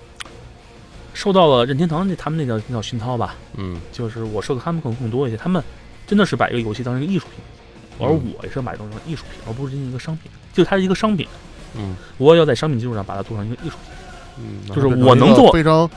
[1.16, 5.38] 受到了任天堂那他们那叫那叫熏陶吧，嗯就是我受的他们可能更多一些。
[5.38, 5.63] 他们
[6.05, 10.30] 真的是把一个游戏当成一个艺术品，而嗯我也是把它当成艺术品，而不是进行一个商品。
[10.53, 11.28] 就是它是一个商品，
[11.76, 13.95] 嗯我也要在商品基础上把它做成一个艺术品。
[14.38, 15.89] 嗯，就是我能做非常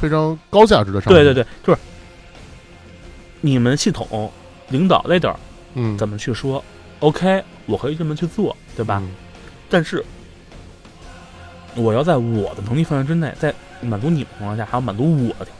[0.00, 1.22] 非常高价值的商品。
[1.22, 1.78] 对对对，就是
[3.40, 4.30] 你们系统
[4.70, 5.34] 领导 leader
[5.74, 6.62] 嗯，怎么去说
[6.98, 9.00] ？OK，我可以这么去做，对吧？
[9.00, 9.10] 嗯？
[9.70, 10.04] 但是
[11.76, 15.54] 我要在我的能力范围之内，在满足你们的情况下，还要满足我的条件。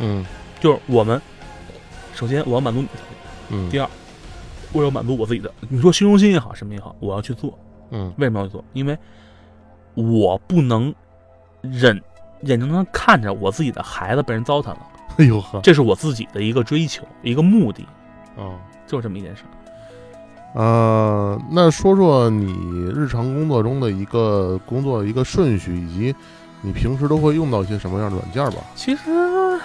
[0.00, 0.24] 嗯
[0.60, 1.20] 就是我们
[2.14, 3.16] 首先我要满足你的条件，
[3.50, 3.88] 嗯第二
[4.72, 5.52] 我要满足我自己的。
[5.68, 7.58] 你说虚荣心也好，什么也好，我要去做。
[7.90, 8.64] 嗯为什么要去做？
[8.72, 8.96] 因为
[9.94, 10.94] 我不能
[11.62, 12.00] 忍
[12.42, 17.84] 眼睁睁看着我自己的孩子被人糟蹋了，哎呦呵，这是我自己的一个追求，一个目的，
[18.36, 18.58] 哦。
[18.86, 19.42] 就是这么一件事。
[20.54, 22.54] 呃，那说说你
[22.94, 26.14] 日常工作中的一个工作一个顺序，以及
[26.60, 28.62] 你平时都会用到一些什么样的软件吧？
[28.74, 29.02] 其实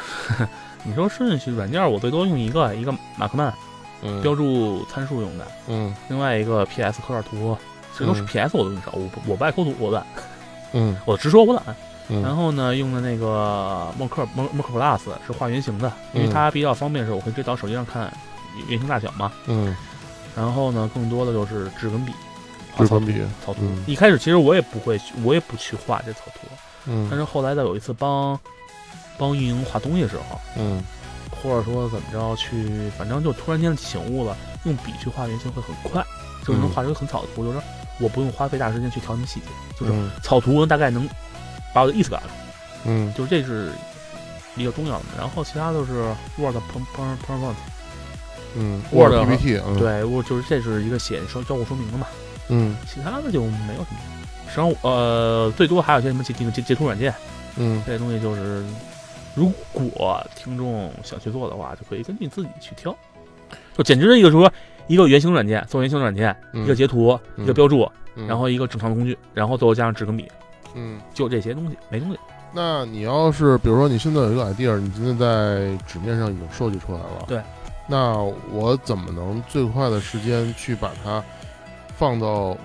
[0.83, 3.53] 你说顺序软件，我最多用一个，一个马克曼
[4.01, 5.47] 嗯标注参数用的。
[5.67, 7.57] 嗯另外一个 PS 抠点图，
[7.97, 10.05] 这都是嗯 PS 我都用少，我不我不爱抠图，我懒，
[10.73, 11.63] 嗯 我直说我懒。
[12.09, 18.11] 然嗯后呢，用的那个默克默默克 Plus 是画原型的，因为嗯它比较方便，是我可以直接到手机上看
[18.67, 19.31] 原型大小嘛。
[19.47, 19.75] 嗯
[20.35, 22.11] 然后呢，更多的就是质根笔，
[22.73, 23.83] 画草图质根笔草图嗯。
[23.87, 26.47] 一开始其实我也不会去，我也不去画这草图，
[26.85, 28.39] 但嗯是后来在有一次帮
[29.17, 30.83] 帮运营画东西的时候，嗯。
[31.41, 36.01] 或者说怎么着去，反正就突然间醒悟了，用笔去画原型会很快，
[36.45, 37.59] 就是能嗯画出一个很草的图，就是
[37.99, 40.09] 我不用花费大时间去调什么细节，就是嗯。
[40.21, 41.09] 草图大概能
[41.73, 42.39] 把我的意思表达出来，
[42.85, 43.13] 嗯。
[43.13, 43.73] 就是这是
[44.55, 45.05] 比较重要的。
[45.17, 46.03] 然后其他就是
[46.37, 47.55] Word、P P PowerPoint，
[48.55, 49.77] 嗯 Word PPT，嗯。
[49.77, 52.07] 对我就是这是一个写说交互说明的嘛，
[52.47, 52.77] 嗯。
[52.87, 53.99] 其他的就没有什么。
[54.53, 57.11] 实际上，呃，最多还有一些什么截截截截图软件，
[57.57, 58.63] 嗯这些东西就是，
[59.33, 62.95] 如果听众想去做的话，就可以根据自己去挑。
[63.75, 64.51] 就简直是一个说
[64.85, 70.27] 一个原型软件，做原型软件，嗯一个截图，嗯一个标注，嗯然后一个正常的工具，然后最后加上纸跟笔，
[70.75, 70.99] 嗯。
[71.15, 72.19] 就这些东西，没东西。
[72.53, 77.41] 那你要是比如说你现在有一个 idea，你现在在纸面上已经设计出来了，对。
[77.87, 78.13] 那
[78.51, 81.21] 我怎么能最快的时间去把它
[81.97, 82.55] 放到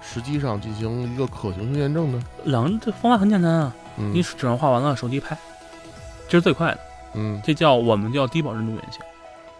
[0.00, 2.22] 实际上进行一个可行性验证呢？
[2.44, 5.36] 两个这方法很简单啊，嗯你纸上画完了，手机拍，
[6.28, 6.78] 这是最快的，
[7.14, 9.00] 嗯这叫我们叫低保真度原型。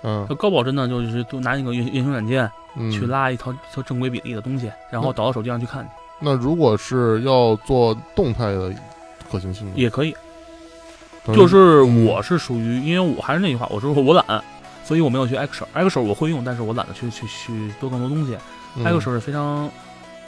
[0.03, 5.89] 嗯那高保真呢，就是就拿那个原原型软件嗯去拉一套一套正规比例的东西，然后导到手机上去看，
[6.19, 8.73] 那如果是要做动态的
[9.31, 10.15] 可行性呢，也可以。
[11.35, 14.43] 就是我是属于，因为我还是那句话，我说我懒，
[14.83, 15.69] 所以我没有去 Excel。
[15.75, 18.35] Excel 我会用，但是我懒得去去去做更多东西。
[18.77, 19.71] 嗯 Excel 是非常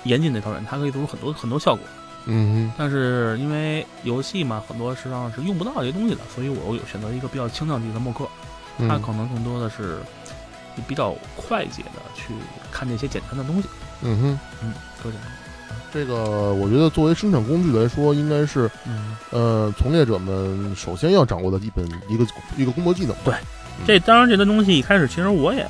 [0.04, 1.84] 严谨的一套软件，它可以做出很多很多效果。
[2.24, 8.28] 嗯但是因为游戏嘛，很多实际上是用不到这些东西的，所以我有选择一个比较轻量级的默克，
[8.78, 9.98] 哼，它可能更多的是
[10.86, 12.32] 比较快捷的去
[12.70, 13.68] 看这些简单的东西。
[14.02, 14.72] 嗯哼，嗯，
[15.02, 15.28] 就是这样。
[15.92, 22.24] 这个我觉得作为生产工具来说，应该是嗯，呃从业者们首先要掌握的一本一个
[22.56, 23.14] 一个工作技能。
[23.24, 23.34] 对
[23.84, 25.66] 这当然这些东西一开始其实我也，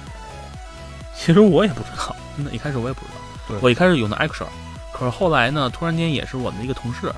[1.17, 3.22] 其实我也不知道，真的，一开始我也不知道。
[3.53, 4.47] 对我一开始用的 Action，
[4.93, 7.13] 可是后来呢，突然间也是我们的一个同事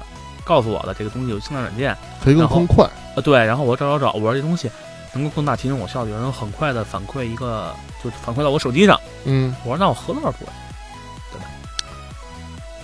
[0.45, 2.89] 告诉我的，这个东西有轻量软件，可以更快。
[3.17, 4.71] 呃，对，然后我找找找，我说这东西
[5.13, 9.01] 能够更大提升我效率，能很快的反馈一个，就是反馈到我手机上。
[9.25, 10.51] 嗯，我说那我何乐而不为？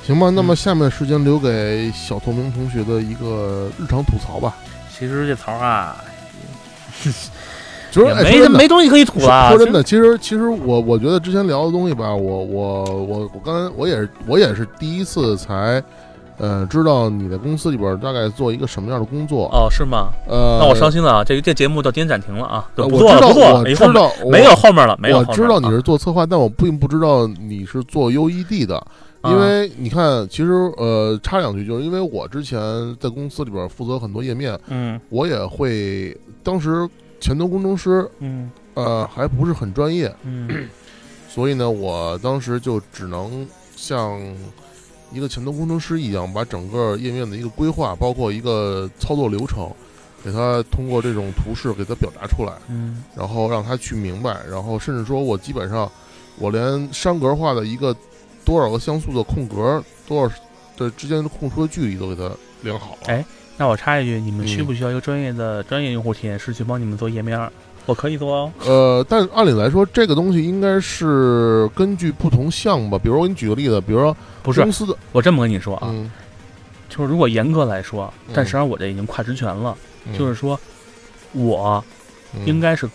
[0.07, 4.57] 行吧，那么嗯下面时间留给小透明同学的一个日常吐槽吧。
[4.91, 6.03] 其实这槽啊，
[7.91, 9.49] 就是没没东西可以吐了。
[9.51, 15.83] 说真的，其实其实我我觉得之前聊的东西吧，我我我我刚才我也是我也是第一次才，
[16.39, 19.49] 呃，知道你在公司里边大概做一个什么样的工作。
[19.53, 20.09] 哦，是吗？
[20.29, 21.25] 呃，那我伤心了啊！
[21.25, 25.25] 这个这节目到今天暂停了啊，对不做了，我知道，不做了，我知道，没有后面了，没有我。
[25.35, 28.83] 知道你啊是做策划，但我并不知道你是做 UED 的。
[29.25, 32.59] 因为你看，其实呃，插两句，就是因为我之前
[32.99, 36.89] 在公司里边负责很多页面，嗯我也会，当时
[37.21, 38.51] 前端工程师嗯。
[38.75, 40.69] 呃还不是很专业，嗯。
[41.29, 43.47] 所以呢，我当时就只能
[43.77, 44.19] 像
[45.13, 49.71] 一个前端工程师一样，把整个页面的一个规划，包括一个操作流程，
[50.25, 53.03] 给他通过这种图示给他表达出来，嗯。
[53.15, 55.91] 然后让他去明白，然后甚至说我基本上
[56.39, 57.95] 我连栅格化的一个
[58.45, 60.35] 多少个像素的空格，多少
[60.77, 62.31] 的之间的空出的距离都给他
[62.63, 62.99] 量好了。
[63.07, 63.25] 哎
[63.61, 67.39] 那我插一句，你们需嗯不需要一个专业的专业用户体验师去帮你们做页面？
[67.85, 68.53] 我可以做哦。
[68.65, 76.11] 呃，但按理来说，这个东西应该是根据不同项目吧，比如我给你举个例子，比如说不是公，司的，我这么跟你说啊，嗯，
[76.89, 80.59] 就是如果严格来说，嗯但实际上我这已经跨职权了，嗯就是说，
[81.33, 81.85] 我
[82.35, 82.89] 嗯应该是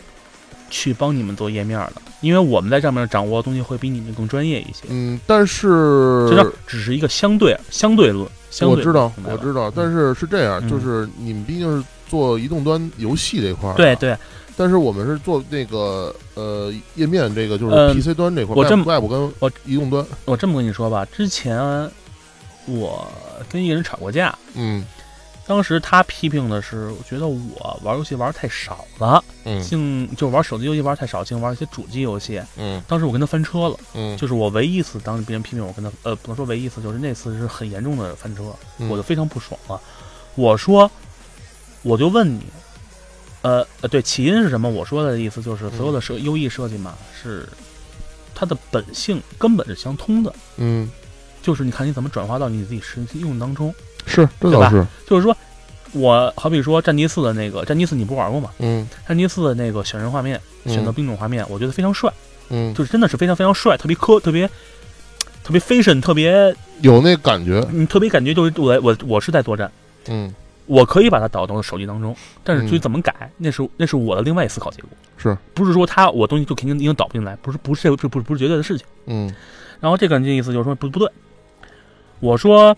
[0.71, 4.85] 去帮你们做页面的，因为我们在上面掌握的东西会比你们更专业一些。
[4.89, 10.69] 嗯，但是这只是一个相对相对论，相对我知道，明白吧我知道，但是是这样，嗯。
[10.69, 14.15] 就是你们毕竟是做移动端游戏这块儿，对，对，
[14.55, 21.59] 但是我们是做那个呃页面这个，就是嗯 PC 端这块儿，我这么 Web Web 跟我移动端，我这么跟你说吧，之前
[22.65, 23.05] 我
[23.49, 24.85] 跟一个人吵过架，嗯
[25.47, 32.41] 当时他批评的是，我觉得我玩游戏玩太少了，嗯净就玩手机游戏玩太少，净玩一些主机游戏。
[32.57, 39.79] 嗯当时我跟他翻车了，嗯，就是我唯一一次当别人批评我跟他，呃，不能说唯一一次，就是那次是很严重的翻车，嗯我就非常不爽了。
[40.33, 40.89] 我说，
[41.83, 42.41] 我就问你，
[43.43, 44.67] 呃呃，对，起因是什么？
[44.67, 47.47] 我说的意思就是，所有的设优异设计嘛，是
[48.33, 50.89] 它的本性根本是相通的，嗯
[51.43, 53.71] 就是你看你怎么转化到你自己实际应用当中。
[54.05, 54.65] 是这对吧？
[54.65, 55.35] 倒是，就是说，
[55.93, 58.51] 我好比说战地四的那个战地四，你不玩过吗？
[58.59, 58.87] 嗯。
[59.07, 62.11] 战地四的那个选人画面，选择兵种画面，我觉得非常帅，
[62.49, 64.47] 嗯，就是真的是非常非常帅，特别科，特别
[65.43, 69.71] 特别 fashion，特别有那感觉，你特别感觉就是我我我是在作战，
[70.07, 70.33] 嗯。
[70.67, 72.81] 我可以把它导到手机当中，但是至于嗯。
[72.81, 78.87] 怎么改，那是那是我的另外一思考结果，是，不是说他我东西就肯定已经导不进来，不是不是这不是不是绝对的事情。
[79.05, 79.31] 嗯。
[79.79, 81.07] 然后这个人的意思就是说不不对，
[82.19, 82.75] 我说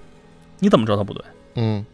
[0.60, 1.24] 你怎么知道他不对？
[1.55, 1.86] 嗯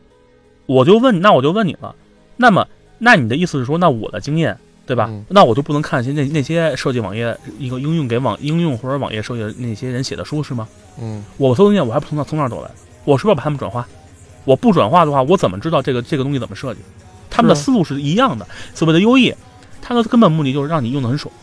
[0.65, 1.93] 我就问，那我就问你了，
[2.37, 5.07] 那么那你的意思是说，那我的经验对吧？
[5.09, 10.67] 嗯那我就不能看一些那那些设计网页一个应用给网应用或者网页设计的那些人写的书是吗？
[11.01, 12.71] 嗯我搜经验我还不从那从那儿走来？
[13.05, 13.87] 我是不是要把他们转化？
[14.45, 16.79] 我不转化的话，我怎么知道这个这个东西怎么设计？
[17.29, 18.45] 他们的思路是一样的。
[18.73, 19.33] 所谓的优异，
[19.81, 21.33] 它的根本目的就是让你用的很爽，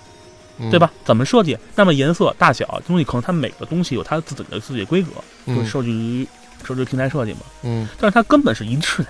[0.58, 0.92] 嗯，对吧？
[1.04, 1.58] 怎么设计？
[1.74, 5.10] 那么颜色、大小东西，可能它每个东西有它自己的自己的规格，
[5.46, 6.26] 就受制于
[6.64, 7.40] 受制于平台设计嘛。
[7.62, 9.02] 嗯但是它根本是一致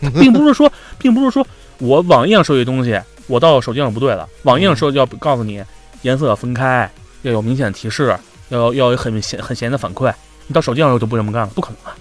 [0.00, 1.46] 的，并不是说， 并不是说
[1.78, 4.28] 我网页上设计东西，我到手机上不对了。
[4.42, 5.62] 网页上设计要告诉你
[6.02, 6.90] 颜色要分开，
[7.22, 8.16] 要有明显的提示，
[8.50, 10.12] 要要有很显很显的反馈。
[10.46, 11.96] 你到手机上就不这么干了，不可能啊！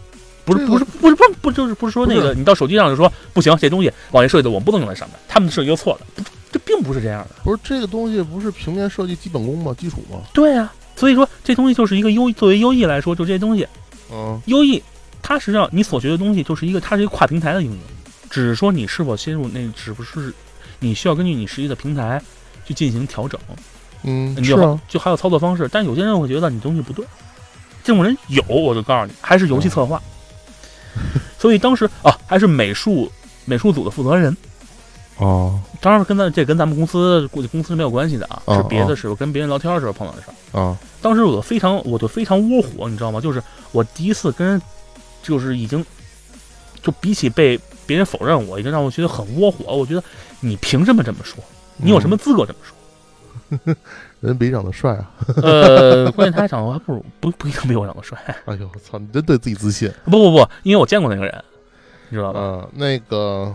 [0.46, 6.22] 不是这个不是不是不是不就是不是说那个你到手机上就说不行，这东西网页设计的我不能用在上面，他们的设计就错了，不
[6.52, 7.30] 这并不是这样的。
[7.44, 9.76] 不是这个东西不是平面设计基本功吗？
[9.76, 10.20] 基础吗？
[10.32, 13.68] 对呀、所以说这东西就是一个优作为优异来说，就这些东西
[14.12, 14.82] 嗯优异，
[15.22, 17.80] 它实际上你所学的东西就是一个，它是一个跨平台的应用，
[18.30, 20.34] 只是说你是否切入那，只不是
[20.80, 22.22] 你需要根据你实际的平台
[22.66, 23.40] 去进行调整，
[24.04, 25.68] 嗯，是啊，就还有操作方式。
[25.72, 27.06] 但有些人会觉得你东西不对，
[27.84, 30.02] 这种人有，我就告诉你，还是游戏策划。
[31.38, 33.12] 所以当时啊，还是美术
[33.46, 34.36] 美术组的负责人，
[35.18, 40.60] 哦当然跟咱这跟咱们公司估计公司是没有关系的啊，哦是别的时候跟别人聊天的时候碰到的事儿。
[40.60, 43.22] 啊当时我非常，我就非常窝火，你知道吗？
[43.22, 43.42] 就是
[43.72, 44.62] 我第一次跟人，
[45.22, 45.86] 就是已经，
[46.82, 49.72] 就比起被别人否认我，已经让我觉得很窝火。
[49.76, 50.04] 我觉得
[50.40, 51.44] 你凭什么这么说？
[51.78, 53.76] 你有什么资格这么说？
[54.22, 55.12] 人比你长得帅啊？
[55.44, 58.18] 呃， 关键他还长得还不如不不一定比我长得帅。
[58.46, 61.44] 哎呦我操，你真对自己自信不不不，因为我见过那个人，
[62.10, 62.40] 你知道吧？
[62.40, 62.68] 啊！
[62.74, 63.54] 那个，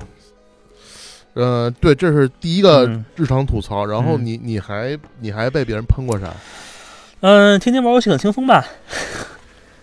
[1.41, 3.87] 呃，对，这是第一个嗯日常吐槽。
[3.87, 6.29] 然后嗯你你还你还被别人喷过啥？
[7.23, 8.65] 嗯、天天玩游戏很轻松吧？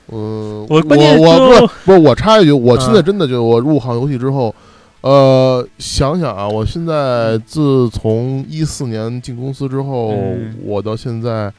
[0.07, 4.53] 呃， 我我我不是不是我插一句，我现在嗯真的就我入行游戏之后，
[5.01, 11.51] 呃，想想啊，我现在自从一四年进公司之后，嗯我到现在，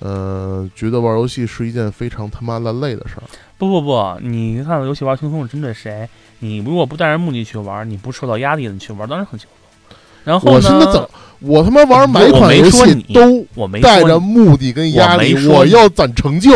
[0.00, 3.22] 呃，觉得玩游戏是一件非常他妈的累的事儿。
[3.58, 6.08] 不不不，你看游戏玩轻松是针对谁？
[6.40, 9.98] 你如果不带着目的去玩，你不受到压力的你去玩，当然很轻松。
[10.24, 11.08] 然后呢？
[11.40, 16.50] 我他妈玩每款游戏都我没带着目的跟压力，我要攒成就。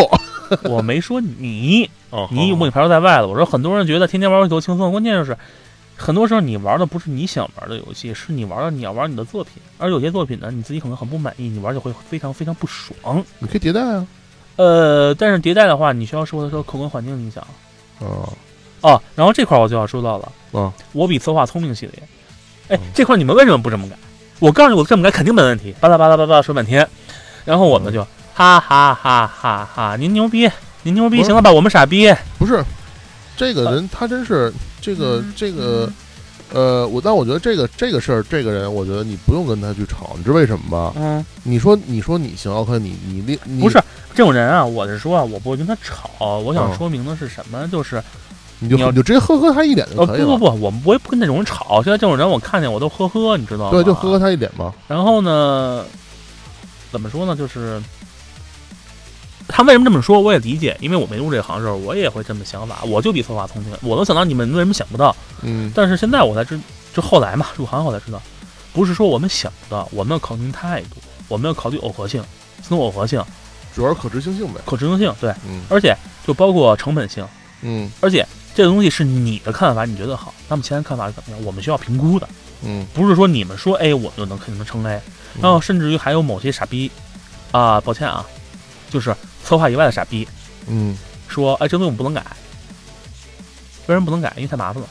[0.64, 3.28] 我没说你， 哦你我你排除在外了。
[3.28, 5.36] 我说很多人觉得天天玩游戏多轻松，关键就是
[5.94, 13.22] 很多时候你玩的不是你想玩的游戏，是你玩的你要玩你的作品，而有些作品呢你自己可能很不满意，你玩就会非常非常不爽。
[13.40, 14.06] 你可以迭代啊，
[14.58, 17.46] 呃，但是迭代的话，你需要受的受客观环境影响
[18.00, 18.28] 哦
[18.80, 19.00] 哦。
[19.14, 22.02] 然后这块儿我就要说到了，嗯，我比策划聪明系列，
[22.68, 23.96] 哎嗯，这块儿你们为什么不这么改？
[24.40, 26.84] 我告诉你，我这么改肯定没问题，巴拉巴拉巴拉说半天，
[27.44, 28.04] 然后我们就
[28.34, 30.50] 哈哈哈哈哈，您牛逼，
[30.82, 31.52] 您牛逼，行了吧？
[31.52, 32.12] 我们傻逼。
[32.36, 32.60] 不是
[33.36, 35.90] 这个人，他真是这个这个。
[36.52, 40.92] 呃，我但我觉得这个这个事儿，这个人，我觉得你不用跟他去吵，你知道为什么吗？
[40.96, 43.78] 嗯，你说你说你行，OK，你你你你不是
[44.14, 46.38] 这种人啊，我是说啊，我不会跟他吵。
[46.38, 47.68] 我想嗯说明的是什么？
[47.68, 48.02] 就是
[48.60, 51.82] 你就你就直接呵呵他一脸就呃，可以了，不不不，我们不会跟那种人吵。
[51.82, 53.70] 现在这种人，我看见我都呵呵，你知道吗？
[53.70, 54.72] 对，就呵呵他一脸嘛。
[54.88, 55.84] 然后呢，
[56.90, 57.36] 怎么说呢？
[57.36, 57.80] 就是
[59.48, 62.80] 他为什么这么说，我也理解，因为我没入这行的时候，我也会这么想法。
[62.84, 65.14] 我就比策划聪明，我能想到你们为什么想不到。
[65.42, 66.60] 嗯但是现在我才知，
[66.94, 68.20] 就后来嘛，入行后才知道，
[68.72, 70.96] 不是说我们想不到，我们要考虑态度，
[71.28, 72.22] 我们要考虑耦合性，
[72.62, 73.24] 这种耦合性、
[73.74, 74.60] 主要是可执行性呗。
[74.66, 75.96] 可执行性，对，嗯而且
[76.26, 77.26] 就包括成本性，
[77.62, 81.44] 嗯而且这个东西是你的看法，你觉得好，那么其他人看法是怎么样？
[81.44, 82.28] 我们需要评估的，
[82.62, 85.00] 嗯，不是说你们说 A 我们就能肯定能成 A，
[85.40, 86.90] 然后甚至于还有某些傻逼，
[87.52, 88.26] 啊、抱歉啊，
[88.90, 89.14] 就是
[89.44, 90.26] 策划以外的傻逼
[90.68, 90.96] 嗯
[91.28, 92.24] 说，哎，这东西我们不能改，
[93.86, 94.32] 为什么不能改？
[94.36, 94.88] 因为太麻烦了。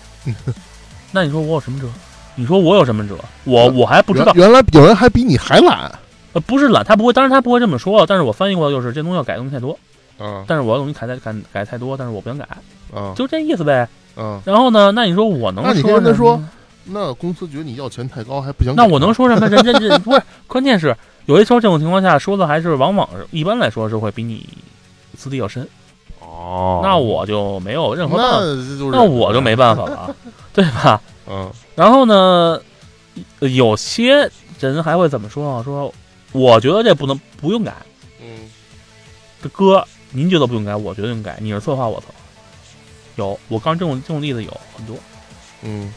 [1.12, 1.88] 那你说我有什么辙？
[2.36, 3.18] 你说我有什么辙？
[3.46, 5.92] 我我还不知道，原原来有人还比你还懒
[6.34, 9.78] 呃，不是懒，他不会，当然他不会这么说，但是我翻译过来就是这东西要改的东西太多，
[10.18, 12.48] 啊但是我要东西改太改改太多，但是我不想改，
[12.94, 13.88] 啊就这意思呗。
[14.16, 14.42] 啊！
[14.46, 16.44] 然后呢，那你说我能那你说跟他说
[16.86, 19.48] 那公司觉得你要钱太高，还不想那我能说什么？
[19.48, 20.96] 人家这不是，关键是
[21.28, 24.48] 有些时候这种情况下说的还是往往是一般来说是会比你
[25.16, 25.68] 资历要深，
[26.20, 26.80] 哦？
[26.84, 30.16] 那我就没有任何办法，那就是那我就没办法了，
[30.54, 31.02] 对吧？
[31.30, 32.60] 嗯然后呢，
[33.40, 35.62] 呃有些人还会怎么说啊？
[35.64, 35.94] 说
[36.32, 37.76] 我觉得这不能不用改，
[38.22, 38.50] 嗯
[39.42, 42.14] 这哥您觉得不用改，我觉得用改，你是策划我策划，
[43.18, 44.96] 有，我刚这种这种例子有很多，
[45.62, 45.94] 嗯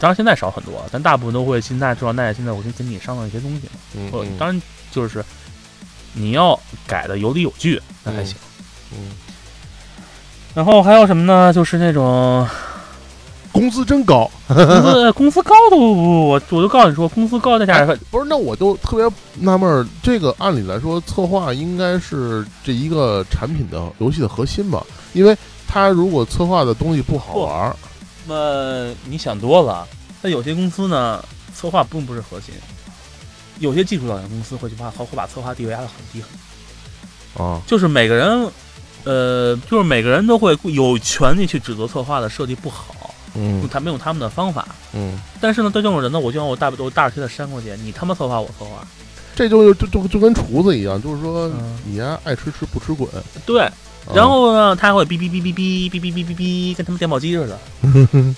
[0.00, 3.72] 当然现在少很多，但大部分都会现在知道耐心的我先跟你商量一些东西嘛。
[3.94, 5.24] 嗯嗯当然就是
[6.14, 8.34] 你要改的有理有据，那还行。
[8.92, 9.10] 嗯，
[10.54, 11.52] 然后还有什么呢？
[11.52, 12.44] 就是那种
[13.52, 14.28] 工资真高。
[14.48, 24.82] 工资工资高都，不不不，我我就告诉你说，工资高再加上不是，那我就特别纳闷儿，这个按理来说，策划应该是这一个产品的游戏的核心吧？
[25.12, 25.36] 因为
[25.68, 27.89] 它如果策划的东西不好玩儿，那
[28.30, 29.86] 么你想多了。
[30.22, 31.24] 那有些公司呢，
[31.54, 32.54] 策划并不是核心，
[33.58, 38.50] 有些技术导向公司会去把会把策划地位压得很低很低，啊，就是每个人，
[39.04, 43.66] 呃，就是每个人都会有权利去指责策划的设计不好，嗯。
[43.70, 44.68] 他们用他们的方法。
[44.92, 48.86] 嗯，但是呢，对这种人呢，我就让我大我大耳贴的扇过去，你他妈策划我策划，
[49.34, 51.78] 这就就就就跟厨子一样，就是说嗯。
[51.84, 53.08] 你呀爱吃吃不吃滚。
[53.46, 53.72] 对，啊
[54.14, 57.58] 然后呢，他还会哔哔哔哔哔哔哔哔哔哔，跟他们电报机似的，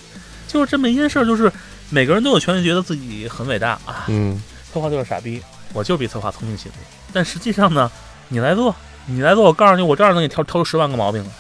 [0.47, 1.51] 就是这么一件事儿，就是
[1.89, 4.43] 每个人都有权利觉得自己很伟大啊，嗯
[4.73, 5.41] 策划就是傻逼，
[5.73, 6.77] 我就是比策划聪明些多。
[7.13, 7.91] 但实际上呢，
[8.29, 8.75] 你来做，
[9.07, 11.31] 你来做，我告诉你，我照样能给你挑挑出十万个毛病来。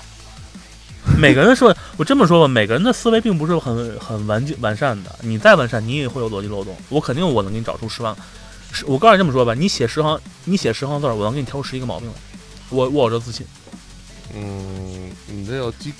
[1.18, 5.14] 每个人说， 我这么说吧，每个人的思维并不是很很完完善的。
[5.20, 6.76] 你再完善，你也会有逻辑漏洞。
[6.88, 8.14] 我肯定我能给你找出十万。
[8.70, 12.14] 是我告诉你这么说吧，你写十行，你写十行字儿，我能给你挑出十一个毛病来。
[12.70, 13.46] 我我有这自信。
[14.34, 15.92] 嗯，你这要鸡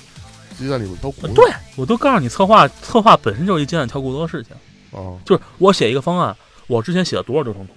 [0.57, 1.33] 鸡蛋里头挑骨头。
[1.33, 4.55] 对，我都告诉你，策划策划本身就是一鸡蛋挑骨头的事情。
[4.91, 6.35] 哦，就是我写一个方案，
[6.67, 7.73] 我之前写了多少流程图，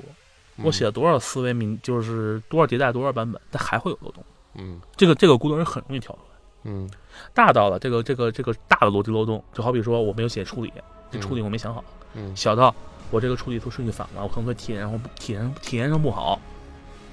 [0.56, 4.22] 我嗯写了多少思维明，就是多少迭代多少版本，它还会有漏洞。
[4.54, 6.36] 嗯这个这个骨头人很容易挑出来。
[6.64, 6.90] 嗯
[7.32, 10.72] 大到了这个这个这个大的逻辑漏洞，就好比说我没有写处理，
[11.10, 11.82] 这处理我没想好；
[12.14, 12.74] 嗯小到
[13.10, 16.40] 我这个处理图顺序反了，我可能会体验上不体验体验上不好，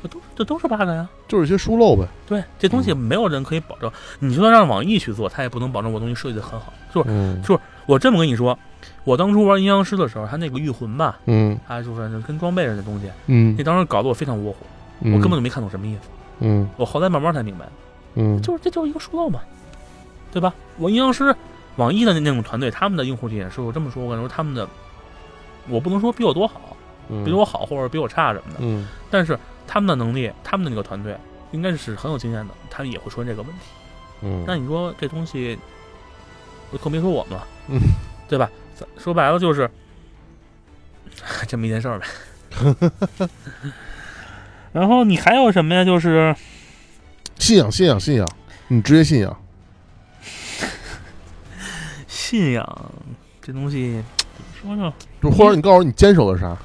[0.03, 1.07] 这都这都是 bug 呀。
[1.27, 2.05] 就是一些疏漏呗。
[2.27, 3.89] 对，这东西没有人可以保证，
[4.19, 6.71] 你就算让网易去做，他也不能保证我东西设计的很好。
[6.93, 7.41] 就是嗯
[7.85, 8.57] 我这么跟你说，
[9.03, 14.57] 我当初玩阴阳师的时候，他那个御魂吧，嗯他就是跟装备似的东西，嗯那当时搞得我非常窝火，
[15.05, 16.01] 我根本就没看懂什么意思。
[16.39, 17.65] 嗯我后来慢慢才明白，
[18.15, 19.39] 嗯就是这就是一个疏漏嘛，
[20.31, 20.53] 对吧？
[20.77, 21.35] 我阴阳师
[21.77, 24.67] 网易的那那种团队，他们的用户体验是我这么说，我感觉他们的，
[25.67, 26.75] 我不能说比我多好，
[27.09, 29.37] 嗯比我好或者比我差什么的，嗯但是
[29.73, 31.17] 他们的能力，他们的那个团队
[31.51, 33.61] 应该是很有经验的，他们也会出现这个问题。
[34.21, 35.57] 嗯那你说这东西，
[36.79, 37.79] 更别说我们了，嗯，
[38.29, 38.47] 对吧？
[38.99, 39.67] 说白了就是
[41.49, 42.05] 这么一件事儿呗。
[44.71, 45.83] 然后你还有什么呀？
[45.83, 46.35] 就是
[47.39, 48.29] 信仰信仰信仰，
[48.67, 49.35] 你直接信仰。
[52.07, 52.91] 信仰
[53.41, 54.03] 这东西
[54.35, 54.93] 怎么说呢？
[55.19, 56.55] 就或者你告诉我你坚守的啥？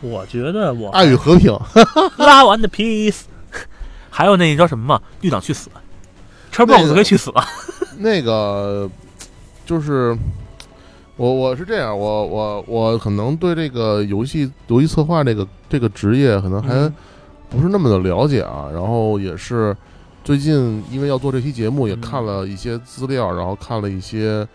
[0.00, 1.56] 我觉得我爱与和平。
[2.16, 3.22] 拉完的 peace，
[4.08, 5.00] 还有那叫什么嘛？
[5.20, 5.80] 绿党去死那
[6.52, 7.44] ，Xbox 个可以去死了。
[7.98, 8.88] 那个
[9.66, 10.16] 就是
[11.16, 16.94] 我我是这样，我我我可能对这个游戏游戏策划这个这个职业可能还嗯
[17.50, 18.68] 不是那么的了解啊。
[18.72, 19.76] 然后也是
[20.24, 24.48] 最近因为要做这期节目，也嗯看了一些资料，然后看了一些书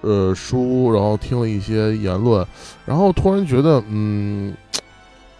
[0.00, 2.46] 呃书，然后听了一些言论，
[2.84, 4.54] 然后突然觉得嗯，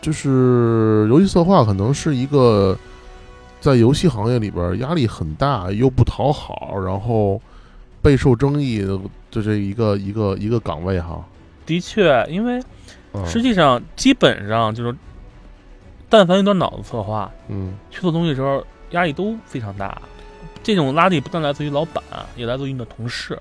[0.01, 2.77] 就是游戏策划可能是一个。
[3.61, 7.43] 在游戏行业里边压力很大，又不讨好，然后
[8.01, 8.97] 备受争议的
[9.33, 11.27] 就这一个一个一个岗位哈。
[11.67, 12.63] 的确，因为
[13.15, 14.95] 嗯实际上基本上就是，
[16.09, 20.01] 但凡有点脑子策划，嗯去做东西的时候压力都非常大。
[20.63, 22.01] 这种压力不但来自于老板，
[22.37, 23.37] 也来自于你的同事，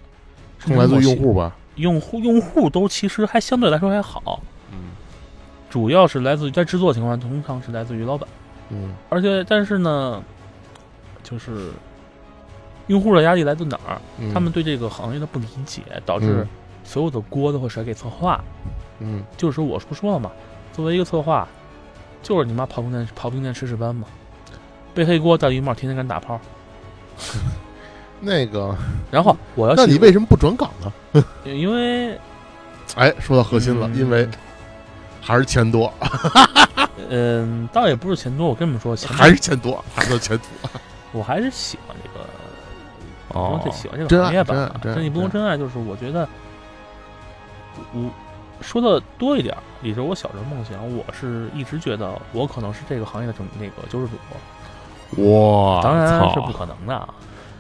[0.66, 1.56] 来自于用户吧。
[1.76, 4.42] 用户用户都其实还相对来说还好，
[4.72, 4.78] 嗯
[5.70, 8.28] 主要是来自于在制作情况，通常是来自于老板。
[8.70, 10.24] 嗯而且，但是呢，
[11.24, 11.70] 就是
[12.88, 14.02] 用户的压力来自哪儿？
[14.20, 16.48] 嗯，他们对这个行业的不理解，导致嗯
[16.84, 18.44] 所有的锅都会甩给策划。
[19.00, 20.32] 嗯就是说，我不说了嘛，
[20.74, 21.48] 作为一个策划，
[22.24, 24.08] 就是你妈刨冰店刨冰店吃屎班嘛，
[24.96, 26.40] 背黑锅戴绿帽，天天跟人打炮。
[28.20, 28.76] 那个，
[29.12, 31.24] 然后我要去那你为什么不转岗呢？
[31.46, 32.20] 因为
[32.96, 34.28] 哎，说到核心了，嗯因为
[35.22, 35.94] 还是钱多，
[37.10, 40.70] 嗯，倒也不是钱多，我跟你们说，钱还是钱多，还是钱多。
[41.12, 44.54] 我还是喜欢这个，哦我喜欢这真爱个行业吧。
[44.54, 46.28] 真爱真真你不能真爱，就是我觉得，
[47.94, 48.10] 我
[48.62, 50.78] 说的多一点儿，也是我小时候梦想。
[50.96, 54.08] 我是一直觉得我可能是这个行业的整那个救世
[55.16, 57.08] 主，哇，当然是不可能的啊。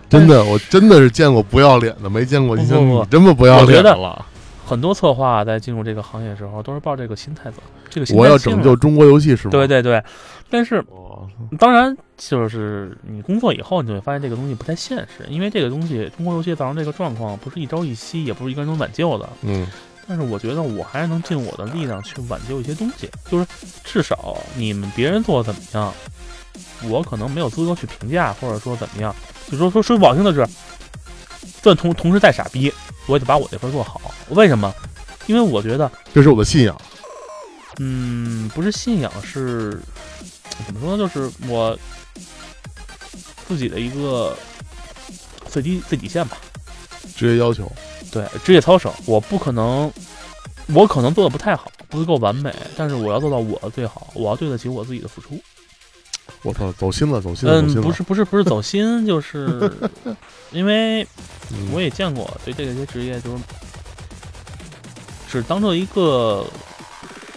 [0.11, 4.25] 真的，我真的是见过不要脸的，没见过你像你这么不要脸的了。
[4.65, 7.57] 很多策划在进入这个行业的时候，都是抱这个心态走，
[7.89, 9.51] 这个心态我要拯救中国游戏是吗？
[9.51, 10.03] 对对对，
[10.49, 11.25] 但是哦，
[11.57, 19.29] 当然就是你工作以后，你就会发现这个东西不太现实，因为这个东西中国游戏造成这个状况不是一朝一夕，也不是一个人能挽救的。
[19.43, 19.65] 嗯
[20.09, 23.45] 但是我觉得我还是能尽我的力量去挽救一些东西，就是
[23.83, 25.93] 至少你们别人做的怎么样，
[26.89, 29.15] 我可能没有资格去评价，或者说怎么样。
[29.49, 30.47] 就说说说不好听的是，
[31.61, 32.71] 算同同时再傻逼，
[33.05, 33.99] 我也得把我这份做好。
[34.29, 34.73] 为什么？
[35.27, 36.79] 因为我觉得，这是我的信仰。
[37.79, 39.79] 嗯，不是信仰，是
[40.65, 40.97] 怎么说呢？
[40.97, 41.77] 就是我
[43.47, 44.35] 自己的一个
[45.49, 46.37] 最低最底线吧。
[47.15, 47.71] 职业要求。
[48.09, 49.91] 对，职业操守，我不可能，
[50.67, 55.39] 我可能做的不太好，不够完美，但是我要做到我的最好，我要对得起我自己的付出。
[56.43, 57.81] 我操，走心了，走心了，走嗯，了。
[57.81, 59.71] 不是不是不是走心，就是
[60.51, 61.03] 因为
[61.51, 63.43] 嗯，我也见过对这些职业就是
[65.29, 66.45] 只当做一个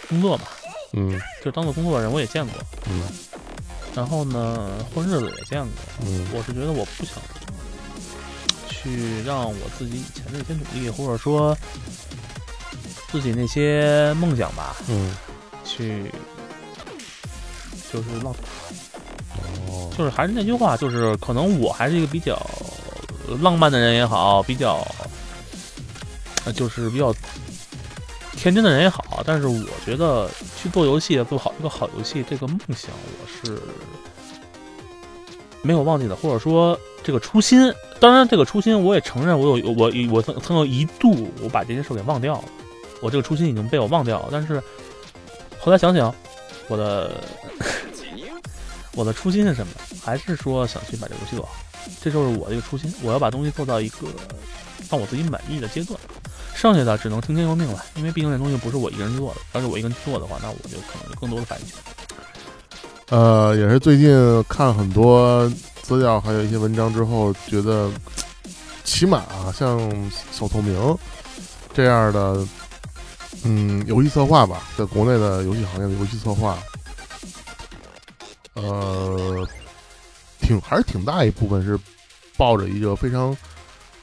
[0.08, 0.44] 工作吧，
[0.92, 1.18] 嗯。
[1.38, 2.54] 就是当做工作的人我也见过，
[2.90, 3.02] 嗯。
[3.94, 5.68] 然后呢混日子也见过，
[6.06, 6.26] 嗯。
[6.32, 7.14] 我是觉得我不想
[8.68, 11.56] 去让我自己以前的一些努力，或者说
[13.10, 15.12] 自己那些梦想吧，嗯，
[15.64, 16.12] 去
[17.92, 18.40] 就是浪费，
[19.96, 22.40] 就是还是那句话，就是可能我还是一个比较
[23.40, 24.86] 浪漫的人也好，比较
[26.54, 27.14] 就是比较
[28.32, 32.90] 天真的人也好，但是我觉得去做游戏，做好一个好游戏，这个梦想
[33.20, 33.58] 我是
[35.62, 37.72] 没有忘记的，或者说这个初心。
[37.98, 42.44] 当然，这个初心我也承认，我有我我曾曾有一度我把这件事给忘掉了。
[43.02, 44.28] 我这个初心已经被我忘掉了。
[44.32, 44.58] 但是
[45.58, 46.14] 后来想想，
[46.68, 47.12] 我的
[48.94, 49.72] 我的初心是什么？
[50.02, 51.52] 还是说想去把这游戏做好，
[52.02, 52.92] 这就是我的一个初心。
[53.02, 54.08] 我要把东西做到一个
[54.90, 55.98] 让我自己满意的阶段，
[56.54, 57.84] 剩下的只能听天由命了。
[57.94, 61.76] 因为毕竟这东西不是我一个人做的，要是我一个人做的话，那我就可能有更多的发言权。
[63.10, 65.50] 呃，也是最近看很多
[65.82, 67.90] 资料，还有一些文章之后，觉得
[68.84, 69.78] 起码啊，像
[70.30, 70.98] 小透明
[71.74, 72.46] 这样的，
[73.42, 76.56] 嗯，游戏策划吧，在国内的游戏行业的游戏策划，
[78.54, 79.46] 呃，
[80.40, 81.78] 挺还是挺大一部分是
[82.36, 83.36] 抱着一个非常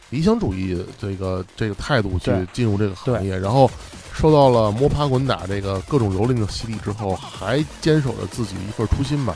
[0.09, 3.69] 理想主义这个这个态度去进入这个行业，然后
[4.13, 9.35] 受到了摸爬滚打这个各种蹂躏的洗礼之后，还坚守着自己一份初心吧。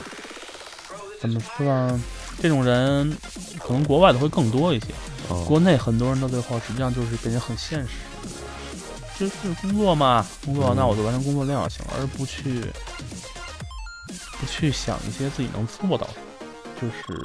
[1.19, 2.01] 怎么说呢？
[2.41, 3.15] 这种人
[3.59, 4.88] 可能国外的会更多一些，
[5.29, 7.89] 啊，国内很多人到最后实际上就是变得很现实，
[9.19, 12.61] 就是工作嘛，工作嗯那我就完成工作量就行了，而不去
[14.39, 16.13] 不去想一些自己能做到的。
[16.81, 17.19] 就是，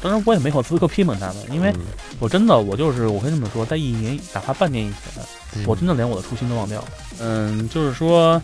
[0.00, 1.80] 当然我也没有资格批评他们，因为嗯
[2.20, 5.24] 我真的我就是我可以这么说，在一年哪怕半年以前，
[5.56, 6.88] 嗯我真的连我的初心都忘掉了。
[7.18, 8.40] 嗯，就是说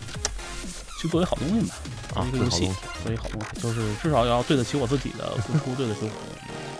[1.01, 1.65] 去做一好东西
[2.13, 2.69] 吧，一个游戏
[3.01, 6.09] 做一好东西，就是至少要对得起我自己的付出，对得起我。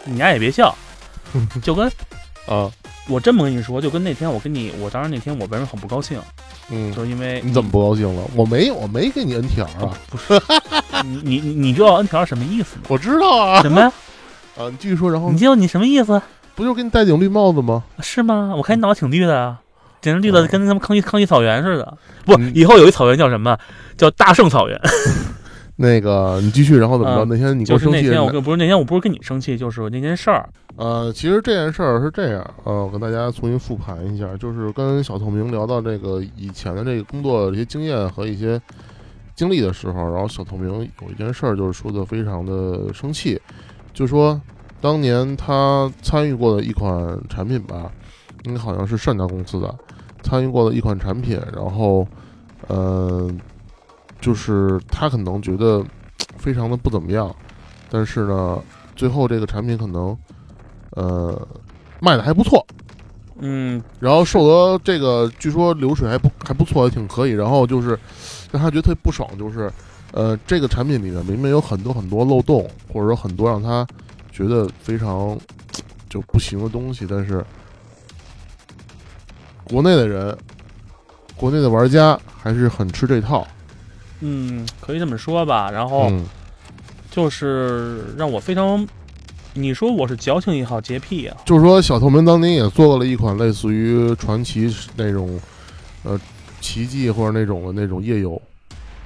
[0.04, 0.76] 你丫也别笑，
[1.64, 1.88] 就跟
[2.46, 2.70] 啊，
[3.08, 6.20] 我这么跟你说，就跟那天我跟你，我当时那天我为什么很不高兴，
[6.70, 8.30] 嗯，就是因为你怎么不高兴了？
[8.36, 10.42] 我没有，我没给你 NTR 哦啊，不是
[11.04, 12.84] 你你你你知道 N 条什么意思吗？
[12.88, 13.62] 我知道啊。
[13.62, 13.92] 什么呀？
[14.58, 16.22] 啊，你继续说，然后你知道你什么意思？
[16.56, 17.84] 不就是给你戴顶绿帽子吗？
[18.00, 18.54] 是吗？
[18.58, 19.60] 我看你脑袋挺绿的啊，
[20.02, 21.98] 简直绿的跟他妈康熙康熙草原似的。
[22.26, 23.58] 不嗯，以后有一草原叫什么？
[23.96, 24.80] 叫大圣草原。
[25.80, 27.26] 那个，你继续，然后怎么着？
[27.26, 30.50] 嗯那天你跟就是那天我跟不是那天我不是跟你生气，就是那件事儿。
[30.76, 38.60] 呃，其实这件事儿是这样，呃，我跟大家重新复盘一下，就是跟小透明聊到这个以前的这个工作的一些经验和一些
[39.38, 40.68] 经历的时候，然后小透明
[41.02, 43.42] 有一件事儿就是说的非常的生气，
[43.94, 44.42] 就说
[44.82, 47.90] 当年他参与过的一款产品吧，
[48.44, 49.74] 应该好像是上家公司的
[50.22, 52.06] 参与过的一款产品，然后，
[52.68, 53.32] 呃，
[54.20, 55.82] 就是他可能觉得
[56.38, 57.34] 非常的不怎么样，
[57.90, 58.62] 但是呢，
[58.94, 60.18] 最后这个产品可能。
[60.92, 61.48] 呃，
[62.00, 62.66] 卖的还不错，
[63.38, 67.32] 嗯，然后受得这个据说流水还不还不错，还挺可以。
[67.32, 68.00] 然后就是
[68.52, 69.72] 让他觉得特别不爽，就是
[70.12, 73.86] 呃，这个产品里面明明有很多很多漏洞，或者说很多让他
[74.32, 75.38] 觉得非常
[76.10, 77.44] 就不行的东西，但是
[79.66, 80.38] 国内的人，
[81.36, 83.46] 国内的玩家还是很吃这套。
[84.22, 85.70] 嗯，可以这么说吧。
[85.70, 86.26] 然后嗯
[87.12, 88.88] 就是让我非常，
[89.54, 95.40] 你说我是矫情也好，洁癖也好，就是说，小透明当年也做过了一款类似于传奇那种，
[96.04, 96.20] 呃，
[96.68, 98.42] 奇迹或者那种的那种夜游，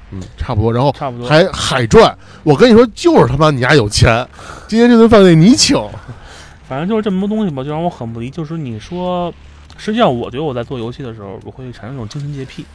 [0.09, 0.73] 嗯，差不多。
[0.73, 1.27] 然后差不多。
[1.29, 4.27] 还海赚，我跟你说，就是他妈你家有钱，
[4.67, 5.77] 今天这顿饭得你请。
[6.67, 8.31] 反正就是这么多东西吧，就让我很不理。
[8.31, 9.31] 就是你说，
[9.77, 12.65] 实际上我觉得我在做游戏的时候，我会产生一种精神洁癖，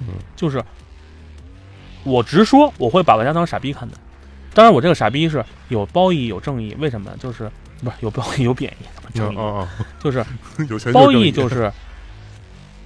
[0.00, 0.62] 嗯，就是
[2.02, 3.94] 我直说，我会把玩家当傻逼看待。
[4.52, 7.16] 当然，我这个傻逼是有褒义有正义，为什么呢？
[7.18, 7.50] 就是
[7.82, 9.38] 不是有褒义有贬义，什么正义？
[9.38, 9.68] 啊，
[10.02, 10.24] 就是
[10.68, 11.72] 有钱褒义就是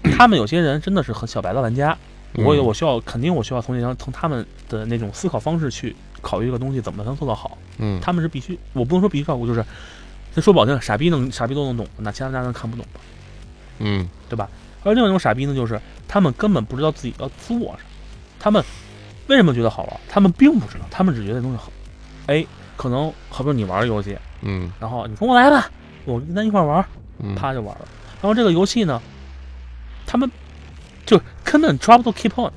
[0.17, 1.97] 他们有些人真的是很小白的玩家，
[2.35, 7.57] 嗯我有我需要肯定我需要从这张从他们的那种思考方式去考虑这个东西怎么能做到好。
[7.79, 9.65] 嗯他们是必须，我不能说必须照顾，就是
[10.35, 13.01] 这说不好听，傻逼能傻逼都能懂，那其他家人看不懂吧？
[13.81, 14.09] 嗯
[14.85, 17.79] 而另外一种傻逼呢，就是他们根本不知道自己要做什么，
[18.39, 18.63] 他们
[19.27, 20.01] 为什么觉得好玩？
[20.09, 21.71] 他们并不知道，他们只觉得这东西好。
[22.27, 22.47] 哎，
[22.77, 25.71] 可能好比说你玩游戏，嗯然后你跟我来吧，
[26.05, 26.85] 我跟咱一块玩，
[27.19, 27.89] 嗯，啪就玩了。
[28.23, 29.01] 然后这个游戏呢，
[30.09, 30.29] 他们
[31.05, 32.51] 就根本抓不住 key point。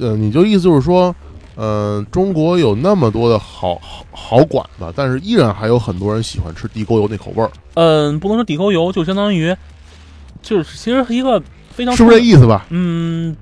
[0.00, 1.14] 呃，你就意思就是说，
[1.54, 9.54] 呃，中国有那么多的好好好馆子，但是依然还有很多人喜欢吃地沟油那口味儿，嗯，不能说地沟油，就相当于
[10.42, 12.66] 就是其实一个非常是不是这意思吧？
[12.70, 13.36] 嗯，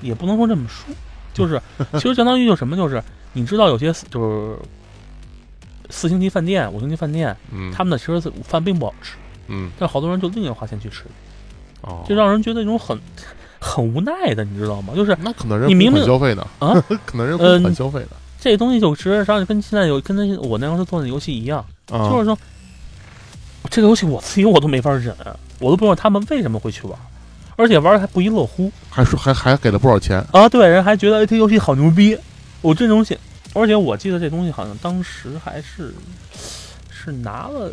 [0.00, 0.94] 也不能说这么说，
[1.34, 1.60] 就是
[1.94, 3.02] 其实相当于就什么，就是
[3.34, 4.56] 你知道有些就是
[5.88, 9.16] 四星级饭店、五星级饭店，嗯，他们的其实午饭并不好吃，
[9.46, 11.04] 嗯但好多人就宁愿花钱去吃，
[11.82, 12.98] 哦，就让人觉得一种很
[13.60, 14.94] 很无奈的，你知道吗？
[14.96, 16.74] 就是那可能人你明明消费的啊，
[17.06, 18.08] 可能人嗯公款消费呢。
[18.40, 21.58] 这东西就实际上跟现在有跟那我那时候做的游戏一样，
[21.90, 22.38] 啊，就是说
[23.68, 25.14] 这个游戏我自己我都没法忍，
[25.58, 26.96] 我都不知道他们为什么会去玩，
[27.56, 28.70] 而且玩的还不亦乐乎。
[28.88, 32.16] 还说还还给了不少钱，啊，对，人还觉得哎，这游戏好牛逼，
[32.60, 33.18] 我这东西，
[33.54, 35.92] 而且我记得这东西好像当时还是
[36.88, 37.70] 是拿了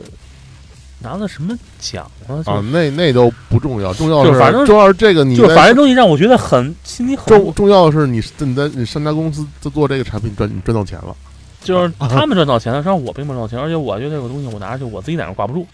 [1.05, 2.41] 拿了什么奖啊？
[2.45, 11.15] 啊，那那都不重要，重要就是反正重要是这个你就反正东西让我觉得很心里很重重要的是你你在你上家公司在做这个产品赚你赚到钱了，
[11.63, 15.65] 就是他们赚到钱了，让我并没赚到钱，而且我觉得这个东西我拿着去，我自己脸上挂不住，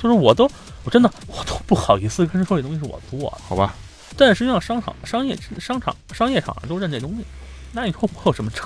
[0.00, 0.48] 就是我都
[0.84, 3.74] 我真的我都不好意思跟人说这东西是我做的，好吧？
[4.16, 7.24] 但实际上商场商业商场商业场上都认这东西，
[7.72, 8.62] 那你说我有什么辙？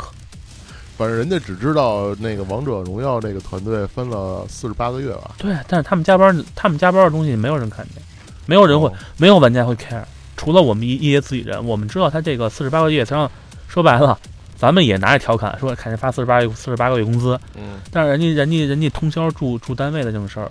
[1.01, 8.03] 反正人家只知道那个王者荣耀这个团队分了四十八个月吧，对，但是他们加班，他们加班的东西没有人看见，
[8.45, 8.93] 没有人会，哦。
[9.17, 10.05] 没有玩家会 care，
[10.37, 13.31] 除了我们一一些自己人，我们知道他这个四十八个月，实际上
[13.67, 14.19] 说白了，
[14.59, 20.51] 咱们也拿着调侃说看人发四十八四十八个月工资，嗯，但是人家人家人家通宵住住单位的这种事儿，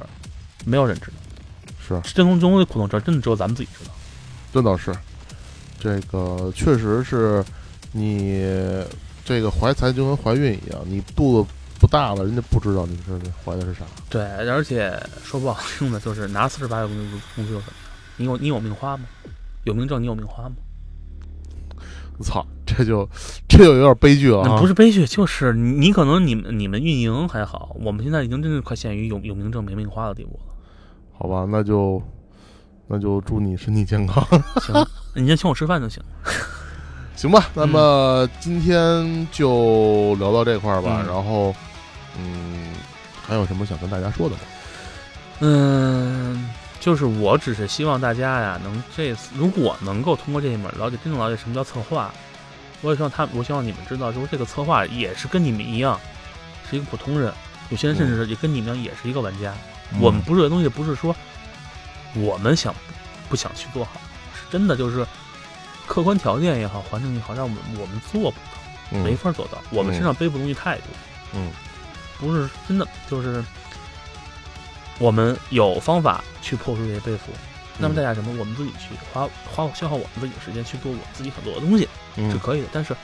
[0.65, 1.17] 没有人知道。
[1.87, 2.11] 是。
[2.11, 3.91] 这东这东西苦痛事，真的只有咱们自己知道。
[4.51, 4.91] 这倒是，
[5.79, 7.45] 这个确实是
[7.91, 8.43] 你
[9.29, 11.49] 这个怀才就跟怀孕一样，你肚子
[11.79, 13.11] 不大了，人家不知道你是
[13.45, 13.81] 怀的是啥。
[14.09, 14.91] 对，而且
[15.23, 17.89] 说不好听的，就是拿四十八个月工资工资有什么呀？
[18.17, 19.03] 你有你有命花吗？
[19.65, 20.55] 有命挣你有命花吗？
[22.17, 23.07] 我操，这就
[23.47, 24.57] 这就有点悲剧啊！
[24.59, 30.55] 不是悲剧，就是你你可能你们你们运营还好，我们现在已经真的快陷于有有名挣没命花的地步了。
[31.15, 32.01] 好吧，那就
[32.87, 34.25] 那就祝你身体健康，
[34.59, 34.83] 行，
[35.13, 36.01] 你先请我吃饭就行。
[37.19, 37.49] 行吧？
[37.53, 41.01] 那么今天就聊到这块儿吧。
[41.01, 41.53] 嗯然后，
[42.17, 42.73] 嗯，
[43.21, 44.41] 还有什么想跟大家说的吗？
[45.41, 52.09] 嗯，就是我只是希望大家呀，能这次如果能够通过这一门了解真正了解什么叫策划，
[52.79, 55.99] 我也希望他，我希望你们知道，就是这个策划也是跟你们一样，
[56.69, 57.33] 是一个普通人，
[57.67, 59.53] 有些人甚至也跟你们一样，也是一个玩家。
[59.99, 61.13] 我们不是这东西，不是说
[62.15, 62.73] 我们想
[63.27, 63.99] 不想去做好，
[64.33, 65.05] 是真的就是
[65.89, 68.37] 客观条件也好，环境也好，让我们我们做不到，
[68.91, 69.57] 嗯没法做到。
[69.71, 70.85] 我们身上背负的东西太多，
[71.33, 71.51] 嗯
[72.19, 73.43] 不是真的就是
[74.99, 77.33] 我们有方法去破除这些背负。
[77.81, 78.31] 那么代价什么？
[78.37, 82.95] 我们自己去花花消耗我们自己的时间去做我们自己想做的东西是嗯可以的，但是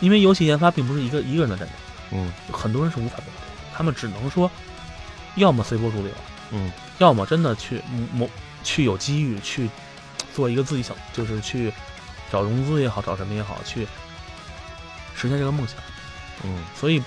[0.00, 1.72] 因为游戏研发并不是一个一个人的战斗，
[2.12, 4.50] 嗯很多人是无法做到的，他们只能说，
[5.34, 6.10] 要么随波逐流，
[6.52, 7.82] 嗯要么真的去
[8.12, 8.30] 某
[8.62, 9.68] 去有机遇去
[10.34, 11.72] 做一个自己想，就是去
[12.30, 13.86] 找融资也好，找什么也好，去
[15.14, 15.76] 实现这个梦想。
[16.44, 17.00] 嗯所以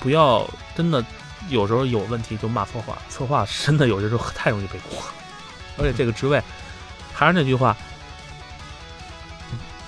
[0.00, 0.46] 不要
[0.76, 1.02] 真的
[1.48, 5.02] 有时候有问题就骂策划，策划真的有些时候太容易背锅，
[5.78, 6.42] 而且这个职位
[7.12, 7.76] 还是那句话，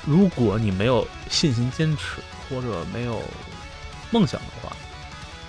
[0.05, 3.23] 如果你没有信心坚持或者没有
[4.11, 4.75] 梦想的话，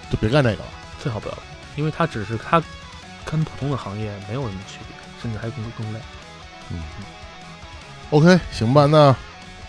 [0.09, 0.69] 就别干这个了。
[0.99, 1.43] 最好不要干，
[1.75, 2.61] 因为它只是它
[3.23, 5.99] 跟普通的行业没有什么区别，甚至还更更累。
[6.71, 6.79] 嗯
[8.11, 9.15] ，OK，行吧，那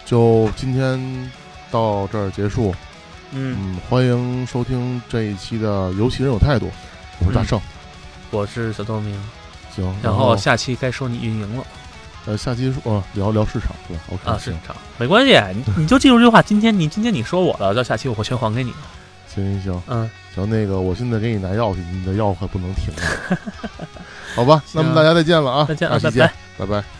[0.05, 1.31] 就今天
[1.71, 2.75] 到这儿结束。
[3.31, 6.67] 嗯，嗯，欢迎收听这一期的《游戏人有态度》，
[7.21, 7.61] 我是大圣。
[8.31, 9.13] 我是小透明，
[9.75, 11.65] 行，嗯然后后下期该说你运营了
[12.27, 18.73] 呃，下期说呃聊聊市场是吧？OK 啊，市场没关系，你你就记住这句话，今天你今天你说我的，到下期我会全还给你。
[19.43, 23.39] 行行行嗯，行，那个我现在给你拿药去，你的药可不能停了，
[24.35, 24.63] 好吧？
[24.73, 26.27] 那么大家再见了啊，再见啊，下期见
[26.59, 26.98] 拜拜。，拜拜。